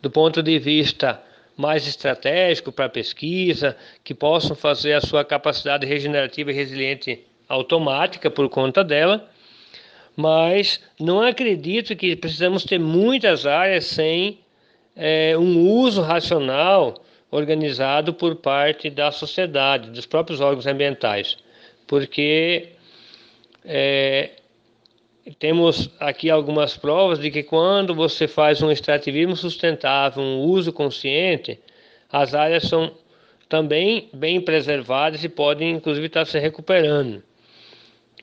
do 0.00 0.10
ponto 0.10 0.42
de 0.42 0.58
vista 0.58 1.20
mais 1.56 1.88
estratégico 1.88 2.70
para 2.70 2.88
pesquisa, 2.88 3.76
que 4.04 4.14
possam 4.14 4.54
fazer 4.54 4.92
a 4.92 5.00
sua 5.00 5.24
capacidade 5.24 5.84
regenerativa 5.84 6.52
e 6.52 6.54
resiliente 6.54 7.24
automática 7.48 8.30
por 8.30 8.48
conta 8.48 8.84
dela, 8.84 9.28
mas 10.16 10.80
não 11.00 11.20
acredito 11.20 11.96
que 11.96 12.14
precisamos 12.14 12.64
ter 12.64 12.78
muitas 12.78 13.46
áreas 13.46 13.86
sem 13.86 14.40
é, 14.94 15.36
um 15.36 15.60
uso 15.60 16.02
racional 16.02 16.94
organizado 17.30 18.14
por 18.14 18.36
parte 18.36 18.88
da 18.88 19.10
sociedade, 19.12 19.90
dos 19.90 20.06
próprios 20.06 20.40
órgãos 20.40 20.66
ambientais, 20.66 21.36
porque 21.86 22.70
é, 23.64 24.30
temos 25.38 25.90
aqui 26.00 26.30
algumas 26.30 26.76
provas 26.76 27.18
de 27.18 27.30
que 27.30 27.42
quando 27.42 27.94
você 27.94 28.26
faz 28.26 28.62
um 28.62 28.70
extrativismo 28.70 29.36
sustentável, 29.36 30.22
um 30.22 30.40
uso 30.40 30.72
consciente, 30.72 31.58
as 32.10 32.34
áreas 32.34 32.64
são 32.64 32.92
também 33.48 34.08
bem 34.12 34.40
preservadas 34.40 35.22
e 35.24 35.28
podem 35.28 35.70
inclusive 35.72 36.06
estar 36.06 36.24
se 36.24 36.38
recuperando. 36.38 37.22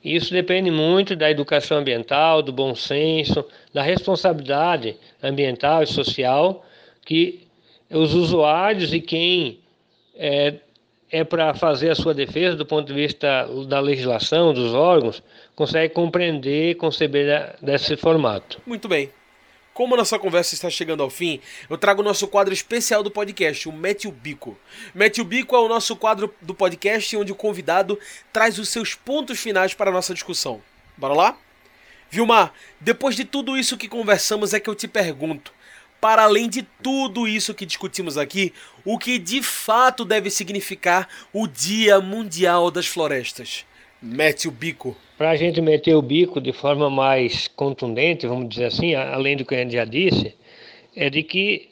Isso 0.02 0.32
depende 0.32 0.70
muito 0.70 1.16
da 1.16 1.30
educação 1.30 1.78
ambiental, 1.78 2.42
do 2.42 2.52
bom 2.52 2.74
senso, 2.74 3.44
da 3.72 3.82
responsabilidade 3.82 4.96
ambiental 5.22 5.82
e 5.82 5.86
social 5.86 6.64
que 7.04 7.45
os 7.90 8.14
usuários 8.14 8.92
e 8.92 9.00
quem 9.00 9.60
é, 10.14 10.54
é 11.10 11.24
para 11.24 11.54
fazer 11.54 11.90
a 11.90 11.94
sua 11.94 12.14
defesa 12.14 12.56
do 12.56 12.66
ponto 12.66 12.86
de 12.86 12.94
vista 12.94 13.48
da 13.68 13.80
legislação, 13.80 14.52
dos 14.52 14.74
órgãos, 14.74 15.22
consegue 15.54 15.94
compreender 15.94 16.70
e 16.70 16.74
conceber 16.74 17.54
desse 17.62 17.96
formato. 17.96 18.60
Muito 18.66 18.88
bem. 18.88 19.10
Como 19.72 19.94
a 19.94 19.98
nossa 19.98 20.18
conversa 20.18 20.54
está 20.54 20.70
chegando 20.70 21.02
ao 21.02 21.10
fim, 21.10 21.38
eu 21.68 21.76
trago 21.76 22.00
o 22.00 22.04
nosso 22.04 22.26
quadro 22.26 22.54
especial 22.54 23.02
do 23.02 23.10
podcast, 23.10 23.68
o 23.68 23.72
Mete 23.72 24.08
o 24.08 24.10
Bico. 24.10 24.58
Mete 24.94 25.20
o 25.20 25.24
Bico 25.24 25.54
é 25.54 25.58
o 25.58 25.68
nosso 25.68 25.94
quadro 25.94 26.34
do 26.40 26.54
podcast 26.54 27.14
onde 27.14 27.30
o 27.30 27.34
convidado 27.34 27.98
traz 28.32 28.58
os 28.58 28.70
seus 28.70 28.94
pontos 28.94 29.38
finais 29.38 29.74
para 29.74 29.90
a 29.90 29.92
nossa 29.92 30.14
discussão. 30.14 30.62
Bora 30.96 31.12
lá? 31.12 31.38
Vilmar, 32.08 32.54
depois 32.80 33.16
de 33.16 33.26
tudo 33.26 33.54
isso 33.54 33.76
que 33.76 33.86
conversamos 33.86 34.54
é 34.54 34.60
que 34.60 34.70
eu 34.70 34.74
te 34.74 34.88
pergunto, 34.88 35.52
para 36.00 36.24
além 36.24 36.48
de 36.48 36.62
tudo 36.82 37.26
isso 37.26 37.54
que 37.54 37.66
discutimos 37.66 38.16
aqui, 38.18 38.52
o 38.84 38.98
que 38.98 39.18
de 39.18 39.42
fato 39.42 40.04
deve 40.04 40.30
significar 40.30 41.08
o 41.32 41.46
Dia 41.46 42.00
Mundial 42.00 42.70
das 42.70 42.86
Florestas? 42.86 43.64
Mete 44.00 44.46
o 44.46 44.50
bico 44.50 44.96
para 45.16 45.30
a 45.30 45.36
gente 45.36 45.60
meter 45.60 45.94
o 45.94 46.02
bico 46.02 46.40
de 46.40 46.52
forma 46.52 46.90
mais 46.90 47.48
contundente, 47.48 48.26
vamos 48.26 48.48
dizer 48.48 48.66
assim, 48.66 48.94
além 48.94 49.36
do 49.36 49.44
que 49.44 49.54
a 49.54 49.58
gente 49.58 49.72
já 49.72 49.84
disse, 49.84 50.34
é 50.94 51.08
de 51.08 51.22
que 51.22 51.70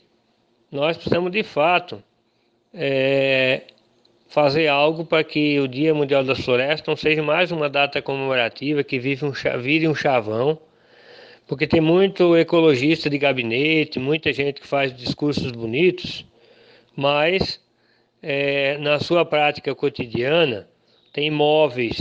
nós 0.73 0.97
precisamos 0.97 1.31
de 1.31 1.43
fato 1.43 2.03
é, 2.73 3.63
fazer 4.29 4.67
algo 4.69 5.05
para 5.05 5.23
que 5.23 5.61
o 5.61 5.69
Dia 5.69 5.95
Mundial 5.95 6.25
das 6.25 6.41
Florestas 6.41 6.87
não 6.87 6.97
seja 6.97 7.23
mais 7.23 7.53
uma 7.53 7.69
data 7.69 8.01
comemorativa 8.01 8.83
que 8.83 8.99
vive 8.99 9.25
um, 9.27 9.33
vire 9.61 9.87
um 9.87 9.95
chavão, 9.95 10.59
porque 11.47 11.67
tem 11.67 11.81
muito 11.81 12.37
ecologista 12.37 13.11
de 13.11 13.19
gabinete, 13.19 13.99
muita 13.99 14.33
gente 14.33 14.61
que 14.61 14.67
faz 14.67 14.97
discursos 14.97 15.53
bonitos, 15.53 16.25
mas 16.97 17.61
é, 18.23 18.79
na 18.79 18.99
sua 18.99 19.25
prática 19.25 19.75
cotidiana 19.75 20.69
tem 21.13 21.27
imóveis 21.27 21.99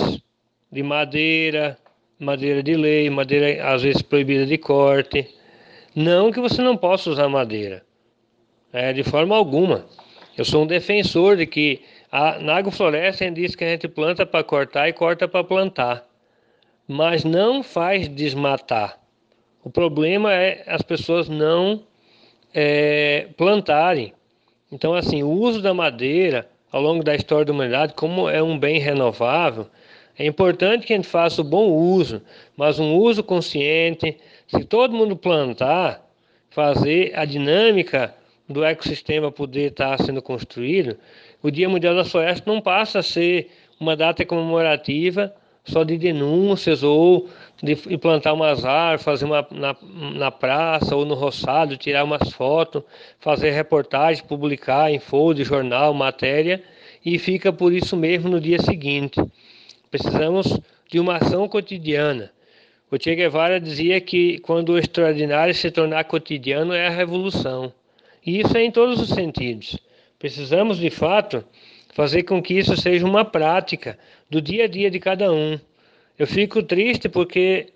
de 0.72 0.82
madeira, 0.82 1.78
madeira 2.18 2.64
de 2.64 2.76
lei, 2.76 3.10
madeira 3.10 3.74
às 3.74 3.84
vezes 3.84 4.02
proibida 4.02 4.46
de 4.46 4.58
corte. 4.58 5.30
Não 5.96 6.32
que 6.32 6.40
você 6.40 6.62
não 6.62 6.78
possa 6.78 7.10
usar 7.10 7.28
madeira, 7.28 7.86
é, 8.72 8.94
de 8.94 9.04
forma 9.04 9.36
alguma. 9.36 9.86
Eu 10.38 10.46
sou 10.46 10.64
um 10.64 10.68
defensor 10.68 11.38
de 11.38 11.46
que 11.46 11.82
a, 12.12 12.40
na 12.40 12.56
agrofloresta 12.56 13.30
diz 13.30 13.56
que 13.56 13.64
a 13.64 13.70
gente 13.70 13.88
planta 13.88 14.26
para 14.26 14.44
cortar 14.44 14.88
e 14.88 14.94
corta 14.94 15.28
para 15.28 15.44
plantar, 15.44 16.08
mas 16.88 17.24
não 17.24 17.62
faz 17.62 18.08
desmatar. 18.08 19.03
O 19.64 19.70
problema 19.70 20.34
é 20.34 20.64
as 20.68 20.82
pessoas 20.82 21.30
não 21.30 21.84
é, 22.54 23.28
plantarem. 23.38 24.14
Então, 24.72 24.94
assim, 24.94 25.24
o 25.24 25.30
uso 25.30 25.62
da 25.62 25.74
madeira 25.74 26.50
ao 26.72 26.82
longo 26.82 27.04
da 27.04 27.16
história 27.16 27.46
da 27.46 27.54
humanidade, 27.54 27.94
como 27.94 28.28
é 28.28 28.42
um 28.42 28.58
bem 28.58 28.80
renovável, 28.80 29.68
é 30.18 30.26
importante 30.26 30.86
que 30.86 30.94
a 30.94 30.96
gente 30.96 31.08
faça 31.08 31.42
o 31.42 31.44
bom 31.46 31.72
uso, 31.72 32.22
mas 32.58 32.80
um 32.80 32.96
uso 32.96 33.24
consciente. 33.24 34.18
Se 34.48 34.64
todo 34.64 34.96
mundo 34.96 35.16
plantar, 35.16 36.04
fazer 36.50 37.12
a 37.16 37.26
dinâmica 37.26 38.14
do 38.50 38.64
ecossistema 38.64 39.32
poder 39.32 39.72
estar 39.72 39.98
sendo 40.00 40.22
construído, 40.22 40.98
o 41.42 41.50
Dia 41.50 41.70
Mundial 41.70 41.96
da 41.96 42.06
Floresta 42.06 42.52
não 42.52 42.60
passa 42.60 43.00
a 43.00 43.04
ser 43.04 43.50
uma 43.80 43.96
data 43.96 44.26
comemorativa 44.26 45.34
só 45.64 45.84
de 45.84 45.98
denúncias 45.98 46.84
ou 46.84 47.30
de 47.64 47.98
plantar 47.98 48.34
umas 48.34 48.66
árvores, 48.66 49.06
fazer 49.06 49.24
uma 49.24 49.48
na, 49.50 49.74
na 50.14 50.30
praça 50.30 50.98
ou 50.98 51.06
no 51.06 51.14
roçado, 51.14 51.78
tirar 51.78 52.04
umas 52.04 52.30
fotos, 52.34 52.84
fazer 53.22 53.52
reportagem, 53.52 54.26
publicar 54.26 54.92
em 54.92 55.00
folha, 55.00 55.46
jornal, 55.46 55.94
matéria 55.94 56.62
e 57.06 57.18
fica 57.18 57.54
por 57.54 57.72
isso 57.72 57.96
mesmo 57.96 58.28
no 58.28 58.42
dia 58.42 58.60
seguinte. 58.60 59.22
Precisamos 59.90 60.60
de 60.92 61.00
uma 61.00 61.16
ação 61.16 61.48
cotidiana. 61.48 62.32
O 62.92 63.02
Che 63.02 63.16
Guevara 63.16 63.62
dizia 63.62 64.02
que 64.02 64.40
quando 64.40 64.74
o 64.74 64.78
extraordinário 64.78 65.56
se 65.56 65.72
tornar 65.72 66.04
cotidiano 66.04 66.74
é 66.74 66.88
a 66.88 66.92
revolução. 66.92 67.74
E 68.26 68.42
isso 68.42 68.58
é 68.58 68.64
em 68.64 68.72
todos 68.72 69.00
os 69.00 69.10
sentidos. 69.10 69.80
Precisamos, 70.20 70.78
de 70.78 70.90
fato, 70.90 71.46
fazer 71.94 72.24
com 72.24 72.42
que 72.42 72.56
isso 72.56 72.76
seja 72.76 73.06
uma 73.06 73.24
prática 73.24 73.98
do 74.30 74.42
dia 74.42 74.66
a 74.66 74.68
dia 74.68 74.92
de 74.92 75.00
cada 75.00 75.32
um. 75.32 75.58
Eu 76.18 76.28
fico 76.28 76.62
triste 76.62 77.10
porque 77.10 77.68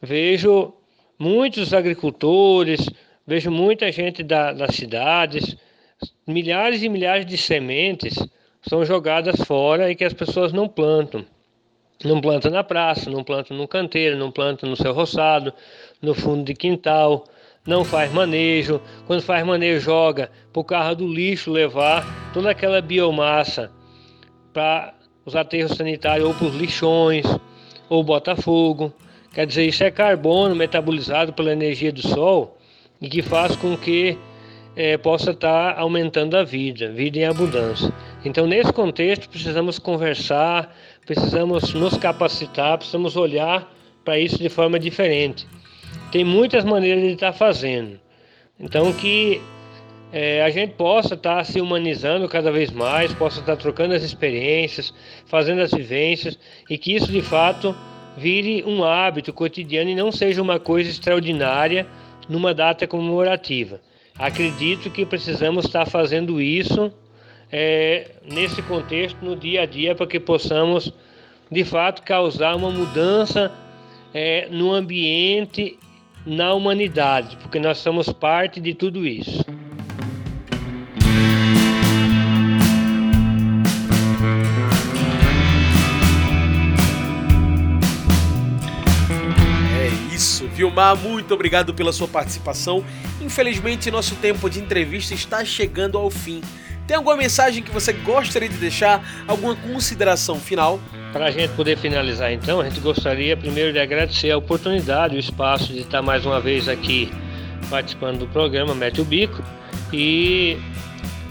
vejo 0.00 0.72
muitos 1.18 1.74
agricultores, 1.74 2.88
vejo 3.26 3.50
muita 3.50 3.90
gente 3.92 4.22
da, 4.22 4.52
das 4.52 4.74
cidades, 4.74 5.56
milhares 6.26 6.82
e 6.82 6.88
milhares 6.88 7.26
de 7.26 7.36
sementes 7.36 8.14
são 8.66 8.84
jogadas 8.84 9.36
fora 9.44 9.90
e 9.90 9.94
que 9.94 10.04
as 10.04 10.14
pessoas 10.14 10.52
não 10.52 10.68
plantam. 10.68 11.24
Não 12.02 12.20
planta 12.20 12.50
na 12.50 12.64
praça, 12.64 13.10
não 13.10 13.22
planta 13.22 13.54
no 13.54 13.68
canteiro, 13.68 14.16
não 14.16 14.30
planta 14.30 14.66
no 14.66 14.76
seu 14.76 14.92
roçado, 14.92 15.52
no 16.02 16.14
fundo 16.14 16.44
de 16.44 16.54
quintal, 16.54 17.24
não 17.66 17.84
faz 17.84 18.12
manejo. 18.12 18.80
Quando 19.06 19.22
faz 19.22 19.44
manejo, 19.44 19.80
joga 19.80 20.30
para 20.52 20.60
o 20.60 20.64
carro 20.64 20.96
do 20.96 21.06
lixo 21.06 21.50
levar 21.50 22.32
toda 22.32 22.50
aquela 22.50 22.80
biomassa 22.80 23.70
para 24.52 24.94
os 25.24 25.36
aterros 25.36 25.76
sanitários 25.76 26.26
ou 26.26 26.34
para 26.34 26.46
os 26.46 26.54
lixões, 26.54 27.24
ou 27.88 28.02
bota 28.02 28.36
fogo. 28.36 28.92
Quer 29.32 29.46
dizer, 29.46 29.66
isso 29.66 29.82
é 29.82 29.90
carbono 29.90 30.54
metabolizado 30.54 31.32
pela 31.32 31.52
energia 31.52 31.92
do 31.92 32.02
sol 32.02 32.56
e 33.00 33.08
que 33.08 33.22
faz 33.22 33.56
com 33.56 33.76
que 33.76 34.16
é, 34.76 34.96
possa 34.96 35.30
estar 35.30 35.74
tá 35.74 35.80
aumentando 35.80 36.36
a 36.36 36.44
vida, 36.44 36.90
vida 36.90 37.18
em 37.18 37.24
abundância. 37.24 37.92
Então, 38.24 38.46
nesse 38.46 38.72
contexto, 38.72 39.28
precisamos 39.28 39.78
conversar, 39.78 40.74
precisamos 41.04 41.72
nos 41.74 41.96
capacitar, 41.96 42.78
precisamos 42.78 43.16
olhar 43.16 43.70
para 44.04 44.18
isso 44.18 44.38
de 44.38 44.48
forma 44.48 44.78
diferente. 44.78 45.46
Tem 46.10 46.24
muitas 46.24 46.64
maneiras 46.64 47.02
de 47.02 47.12
estar 47.12 47.32
tá 47.32 47.38
fazendo. 47.38 47.98
Então, 48.58 48.92
que 48.92 49.40
é, 50.16 50.44
a 50.44 50.48
gente 50.48 50.74
possa 50.74 51.14
estar 51.14 51.38
tá 51.38 51.44
se 51.44 51.60
humanizando 51.60 52.28
cada 52.28 52.52
vez 52.52 52.70
mais, 52.70 53.12
possa 53.12 53.40
estar 53.40 53.56
trocando 53.56 53.94
as 53.94 54.04
experiências, 54.04 54.94
fazendo 55.26 55.60
as 55.60 55.72
vivências 55.72 56.38
e 56.70 56.78
que 56.78 56.94
isso 56.94 57.10
de 57.10 57.20
fato 57.20 57.74
vire 58.16 58.62
um 58.64 58.84
hábito 58.84 59.32
cotidiano 59.32 59.90
e 59.90 59.94
não 59.96 60.12
seja 60.12 60.40
uma 60.40 60.60
coisa 60.60 60.88
extraordinária 60.88 61.84
numa 62.28 62.54
data 62.54 62.86
comemorativa. 62.86 63.80
Acredito 64.16 64.88
que 64.88 65.04
precisamos 65.04 65.64
estar 65.64 65.84
fazendo 65.84 66.40
isso 66.40 66.92
é, 67.50 68.12
nesse 68.24 68.62
contexto, 68.62 69.18
no 69.20 69.34
dia 69.34 69.62
a 69.62 69.66
dia, 69.66 69.96
para 69.96 70.06
que 70.06 70.20
possamos, 70.20 70.92
de 71.50 71.64
fato, 71.64 72.02
causar 72.02 72.54
uma 72.54 72.70
mudança 72.70 73.50
é, 74.14 74.46
no 74.48 74.72
ambiente, 74.72 75.76
na 76.24 76.54
humanidade, 76.54 77.36
porque 77.38 77.58
nós 77.58 77.78
somos 77.78 78.12
parte 78.12 78.60
de 78.60 78.74
tudo 78.74 79.04
isso. 79.04 79.44
Vilmar, 90.54 90.96
muito 90.96 91.34
obrigado 91.34 91.74
pela 91.74 91.92
sua 91.92 92.06
participação. 92.06 92.84
Infelizmente, 93.20 93.90
nosso 93.90 94.14
tempo 94.16 94.48
de 94.48 94.60
entrevista 94.60 95.12
está 95.12 95.44
chegando 95.44 95.98
ao 95.98 96.08
fim. 96.10 96.40
Tem 96.86 96.96
alguma 96.96 97.16
mensagem 97.16 97.62
que 97.62 97.70
você 97.70 97.92
gostaria 97.92 98.48
de 98.48 98.56
deixar? 98.56 99.24
Alguma 99.26 99.56
consideração 99.56 100.38
final? 100.38 100.78
Para 101.12 101.26
a 101.26 101.30
gente 101.30 101.50
poder 101.54 101.76
finalizar, 101.78 102.32
então, 102.32 102.60
a 102.60 102.68
gente 102.68 102.80
gostaria 102.80 103.36
primeiro 103.36 103.72
de 103.72 103.78
agradecer 103.78 104.30
a 104.30 104.36
oportunidade, 104.36 105.16
o 105.16 105.18
espaço 105.18 105.72
de 105.72 105.80
estar 105.80 106.02
mais 106.02 106.24
uma 106.24 106.40
vez 106.40 106.68
aqui 106.68 107.10
participando 107.70 108.18
do 108.18 108.26
programa 108.26 108.74
Mete 108.74 109.00
o 109.00 109.04
Bico 109.04 109.42
e 109.92 110.58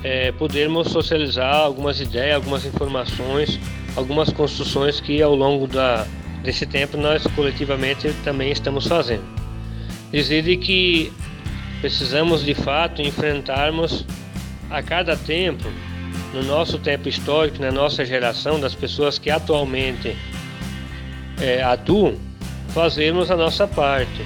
é, 0.03 0.31
podermos 0.31 0.89
socializar 0.89 1.55
algumas 1.55 1.99
ideias, 1.99 2.35
algumas 2.35 2.65
informações, 2.65 3.59
algumas 3.95 4.31
construções 4.31 4.99
que 4.99 5.21
ao 5.21 5.35
longo 5.35 5.67
da, 5.67 6.07
desse 6.43 6.65
tempo 6.65 6.97
nós 6.97 7.25
coletivamente 7.35 8.13
também 8.23 8.51
estamos 8.51 8.85
fazendo. 8.85 9.23
Dizer 10.11 10.57
que 10.57 11.11
precisamos 11.81 12.43
de 12.43 12.53
fato 12.53 13.01
enfrentarmos 13.01 14.05
a 14.69 14.83
cada 14.83 15.15
tempo, 15.15 15.63
no 16.33 16.43
nosso 16.43 16.77
tempo 16.77 17.07
histórico, 17.07 17.61
na 17.61 17.71
nossa 17.71 18.05
geração, 18.05 18.59
das 18.59 18.75
pessoas 18.75 19.17
que 19.17 19.29
atualmente 19.29 20.15
é, 21.39 21.63
atuam, 21.63 22.15
fazermos 22.69 23.31
a 23.31 23.37
nossa 23.37 23.67
parte. 23.67 24.25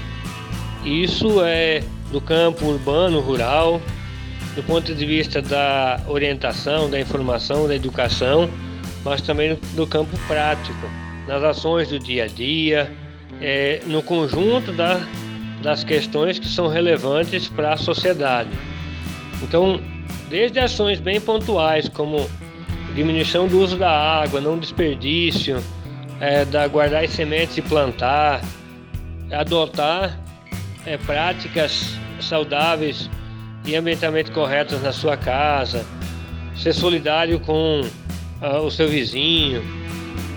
Isso 0.83 1.43
é 1.43 1.83
do 2.11 2.21
campo 2.21 2.65
urbano, 2.65 3.19
rural, 3.19 3.81
do 4.55 4.63
ponto 4.63 4.93
de 4.93 5.05
vista 5.05 5.41
da 5.41 6.01
orientação, 6.07 6.89
da 6.89 6.99
informação, 6.99 7.67
da 7.67 7.75
educação, 7.75 8.49
mas 9.03 9.21
também 9.21 9.57
do 9.73 9.85
campo 9.85 10.17
prático 10.27 11.06
nas 11.27 11.43
ações 11.43 11.89
do 11.89 11.99
dia 11.99 12.23
a 12.23 12.27
dia, 12.27 12.91
é, 13.41 13.81
no 13.85 14.01
conjunto 14.01 14.71
da, 14.71 15.01
das 15.61 15.83
questões 15.83 16.39
que 16.39 16.47
são 16.47 16.67
relevantes 16.67 17.47
para 17.47 17.73
a 17.73 17.77
sociedade. 17.77 18.49
Então, 19.43 19.81
desde 20.29 20.59
ações 20.59 20.99
bem 20.99 21.19
pontuais, 21.19 21.89
como 21.89 22.27
diminuição 22.95 23.47
do 23.47 23.59
uso 23.59 23.77
da 23.77 23.91
água, 23.91 24.41
não 24.41 24.57
desperdício, 24.57 25.61
é, 26.19 26.45
da 26.45 26.67
guardar 26.67 27.03
as 27.03 27.11
sementes 27.11 27.57
e 27.57 27.61
plantar, 27.61 28.41
adotar 29.31 30.19
é, 30.85 30.97
práticas 30.97 31.97
saudáveis 32.19 33.09
e 33.65 33.75
ambientalmente 33.75 34.31
corretas 34.31 34.81
na 34.81 34.91
sua 34.91 35.17
casa, 35.17 35.85
ser 36.55 36.73
solidário 36.73 37.39
com 37.39 37.81
uh, 38.41 38.61
o 38.65 38.71
seu 38.71 38.87
vizinho, 38.87 39.61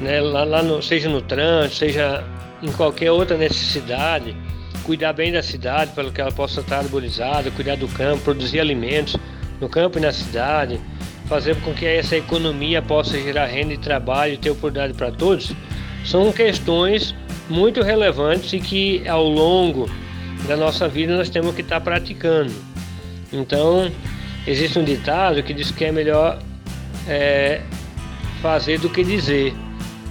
né, 0.00 0.20
lá, 0.20 0.44
lá 0.44 0.62
no, 0.62 0.82
seja 0.82 1.08
no 1.08 1.20
trânsito, 1.20 1.76
seja 1.76 2.24
em 2.62 2.70
qualquer 2.72 3.10
outra 3.10 3.36
necessidade, 3.36 4.36
cuidar 4.84 5.12
bem 5.12 5.32
da 5.32 5.42
cidade 5.42 5.92
para 5.94 6.10
que 6.10 6.20
ela 6.20 6.32
possa 6.32 6.60
estar 6.60 6.78
arborizada, 6.78 7.50
cuidar 7.50 7.76
do 7.76 7.88
campo, 7.88 8.22
produzir 8.24 8.60
alimentos 8.60 9.16
no 9.60 9.68
campo 9.68 9.98
e 9.98 10.00
na 10.00 10.12
cidade, 10.12 10.80
fazer 11.26 11.54
com 11.60 11.72
que 11.72 11.86
essa 11.86 12.16
economia 12.16 12.82
possa 12.82 13.18
gerar 13.20 13.46
renda 13.46 13.74
e 13.74 13.78
trabalho 13.78 14.34
e 14.34 14.36
ter 14.36 14.50
oportunidade 14.50 14.94
para 14.94 15.12
todos, 15.12 15.52
são 16.04 16.32
questões 16.32 17.14
muito 17.48 17.82
relevantes 17.82 18.52
e 18.52 18.58
que 18.58 19.06
ao 19.08 19.24
longo 19.24 19.88
da 20.48 20.56
nossa 20.56 20.88
vida 20.88 21.16
nós 21.16 21.28
temos 21.28 21.54
que 21.54 21.60
estar 21.60 21.80
praticando. 21.80 22.52
Então, 23.32 23.90
existe 24.46 24.78
um 24.78 24.84
ditado 24.84 25.42
que 25.42 25.52
diz 25.52 25.70
que 25.70 25.84
é 25.84 25.92
melhor 25.92 26.38
é, 27.06 27.60
fazer 28.40 28.78
do 28.80 28.88
que 28.88 29.04
dizer. 29.04 29.54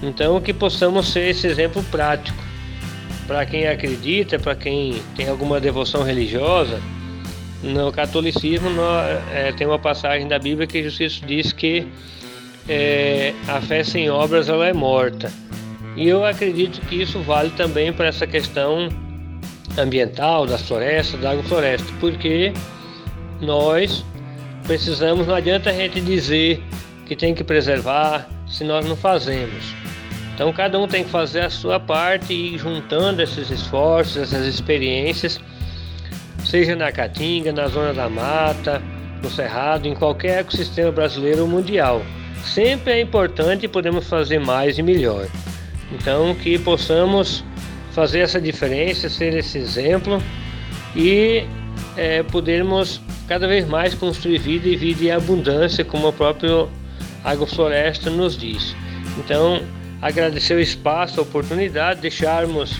Então, 0.02 0.40
que 0.40 0.52
possamos 0.52 1.12
ser 1.12 1.28
esse 1.28 1.46
exemplo 1.46 1.82
prático 1.84 2.42
para 3.26 3.44
quem 3.46 3.68
acredita, 3.68 4.38
para 4.38 4.56
quem 4.56 5.00
tem 5.14 5.28
alguma 5.28 5.60
devoção 5.60 6.02
religiosa. 6.02 6.80
No 7.62 7.92
catolicismo 7.92 8.70
é, 9.32 9.52
tem 9.52 9.66
uma 9.66 9.78
passagem 9.78 10.26
da 10.26 10.38
Bíblia 10.38 10.66
que 10.66 10.82
Jesus 10.82 11.22
diz 11.26 11.52
que 11.52 11.86
é, 12.68 13.34
a 13.46 13.60
fé 13.60 13.84
sem 13.84 14.10
obras 14.10 14.48
ela 14.48 14.66
é 14.66 14.72
morta. 14.72 15.30
E 15.96 16.08
eu 16.08 16.24
acredito 16.24 16.80
que 16.86 17.02
isso 17.02 17.20
vale 17.20 17.50
também 17.50 17.92
para 17.92 18.06
essa 18.06 18.26
questão 18.26 18.88
ambiental 19.78 20.46
das 20.46 20.62
florestas, 20.62 21.20
da 21.20 21.30
agrofloresta, 21.32 21.92
porque 22.00 22.52
nós 23.40 24.04
precisamos, 24.64 25.26
não 25.26 25.34
adianta 25.34 25.70
a 25.70 25.72
gente 25.72 26.00
dizer 26.00 26.62
que 27.06 27.14
tem 27.14 27.34
que 27.34 27.44
preservar 27.44 28.28
se 28.48 28.64
nós 28.64 28.86
não 28.86 28.96
fazemos. 28.96 29.74
Então 30.40 30.54
cada 30.54 30.80
um 30.80 30.88
tem 30.88 31.04
que 31.04 31.10
fazer 31.10 31.40
a 31.40 31.50
sua 31.50 31.78
parte 31.78 32.32
e 32.32 32.54
ir 32.54 32.58
juntando 32.58 33.20
esses 33.20 33.50
esforços, 33.50 34.16
essas 34.16 34.46
experiências, 34.46 35.38
seja 36.46 36.74
na 36.74 36.90
Caatinga, 36.90 37.52
na 37.52 37.68
zona 37.68 37.92
da 37.92 38.08
mata, 38.08 38.80
no 39.22 39.28
Cerrado, 39.28 39.86
em 39.86 39.94
qualquer 39.94 40.38
ecossistema 40.38 40.90
brasileiro 40.90 41.42
ou 41.42 41.46
mundial. 41.46 42.00
Sempre 42.42 42.94
é 42.94 43.00
importante 43.02 43.66
e 43.66 43.68
podemos 43.68 44.08
fazer 44.08 44.38
mais 44.40 44.78
e 44.78 44.82
melhor. 44.82 45.28
Então 45.92 46.34
que 46.34 46.58
possamos 46.58 47.44
fazer 47.92 48.20
essa 48.20 48.40
diferença, 48.40 49.10
ser 49.10 49.36
esse 49.36 49.58
exemplo 49.58 50.22
e 50.96 51.44
é, 51.98 52.22
podermos 52.22 52.98
cada 53.28 53.46
vez 53.46 53.68
mais 53.68 53.92
construir 53.92 54.38
vida 54.38 54.66
e 54.66 54.74
vida 54.74 55.04
em 55.04 55.10
abundância, 55.10 55.84
como 55.84 56.08
o 56.08 56.12
próprio 56.14 56.66
Agrofloresta 57.22 58.08
nos 58.08 58.38
diz. 58.38 58.74
Então, 59.18 59.60
agradecer 60.00 60.54
o 60.54 60.60
espaço, 60.60 61.20
a 61.20 61.22
oportunidade, 61.22 62.00
deixarmos 62.00 62.76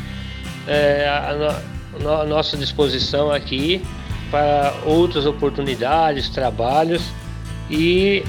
é, 0.66 1.06
a, 1.08 1.62
a, 2.22 2.24
nossa 2.24 2.56
disposição 2.56 3.30
aqui 3.30 3.82
para 4.30 4.74
outras 4.84 5.26
oportunidades, 5.26 6.28
trabalhos 6.28 7.02
e 7.68 8.22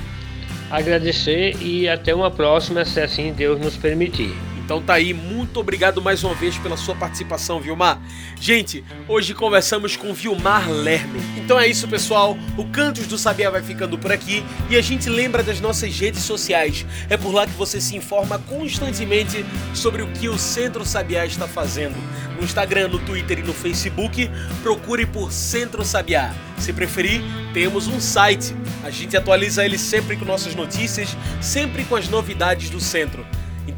agradecer 0.70 1.58
e 1.62 1.88
até 1.88 2.14
uma 2.14 2.32
próxima, 2.32 2.84
se 2.86 3.00
assim 3.00 3.34
Deus 3.34 3.60
nos 3.60 3.78
permitir. 3.78 4.36
Então 4.72 4.82
tá 4.82 4.94
aí, 4.94 5.14
muito 5.14 5.60
obrigado 5.60 6.02
mais 6.02 6.24
uma 6.24 6.34
vez 6.34 6.58
pela 6.58 6.78
sua 6.78 6.96
participação, 6.96 7.60
Vilmar. 7.60 8.02
Gente, 8.40 8.86
hoje 9.06 9.34
conversamos 9.34 9.98
com 9.98 10.14
Vilmar 10.14 10.72
Lerner. 10.72 11.22
Então 11.36 11.60
é 11.60 11.68
isso, 11.68 11.90
pessoal. 11.90 12.38
O 12.58 12.64
Cantos 12.64 13.06
do 13.06 13.18
Sabiá 13.18 13.50
vai 13.50 13.62
ficando 13.62 13.98
por 13.98 14.14
aqui 14.14 14.42
e 14.70 14.78
a 14.78 14.82
gente 14.82 15.10
lembra 15.10 15.44
das 15.44 15.60
nossas 15.60 16.00
redes 16.00 16.22
sociais. 16.22 16.86
É 17.10 17.18
por 17.18 17.34
lá 17.34 17.46
que 17.46 17.52
você 17.52 17.82
se 17.82 17.98
informa 17.98 18.40
constantemente 18.40 19.46
sobre 19.74 20.04
o 20.04 20.08
que 20.14 20.30
o 20.30 20.38
Centro 20.38 20.86
Sabiá 20.86 21.26
está 21.26 21.50
fazendo. 21.50 21.98
No 22.38 22.46
Instagram, 22.46 22.88
no 22.88 23.00
Twitter 23.00 23.40
e 23.40 23.44
no 23.44 23.54
Facebook, 23.54 24.32
procure 24.64 25.06
por 25.06 25.34
Centro 25.34 25.84
Sabiá. 25.84 26.34
Se 26.58 26.72
preferir, 26.72 27.22
temos 27.54 27.88
um 27.88 28.00
site. 28.00 28.56
A 28.86 28.90
gente 28.90 29.18
atualiza 29.18 29.66
ele 29.66 29.78
sempre 29.78 30.16
com 30.16 30.24
nossas 30.24 30.56
notícias, 30.56 31.10
sempre 31.42 31.84
com 31.84 31.98
as 31.98 32.08
novidades 32.08 32.70
do 32.70 32.80
centro. 32.80 33.26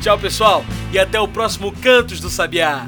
Tchau, 0.00 0.18
pessoal, 0.18 0.64
e 0.94 0.98
até 0.98 1.20
o 1.20 1.28
próximo 1.28 1.70
Cantos 1.72 2.20
do 2.20 2.30
Sabiá. 2.30 2.86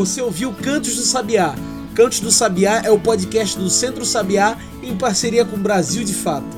Você 0.00 0.22
ouviu 0.22 0.50
Cantos 0.50 0.96
do 0.96 1.02
Sabiá. 1.02 1.54
Cantos 1.94 2.20
do 2.20 2.30
Sabiá 2.30 2.80
é 2.82 2.90
o 2.90 2.98
podcast 2.98 3.58
do 3.58 3.68
Centro 3.68 4.02
Sabiá 4.06 4.56
em 4.82 4.96
parceria 4.96 5.44
com 5.44 5.58
Brasil 5.58 6.02
de 6.02 6.14
Fato. 6.14 6.56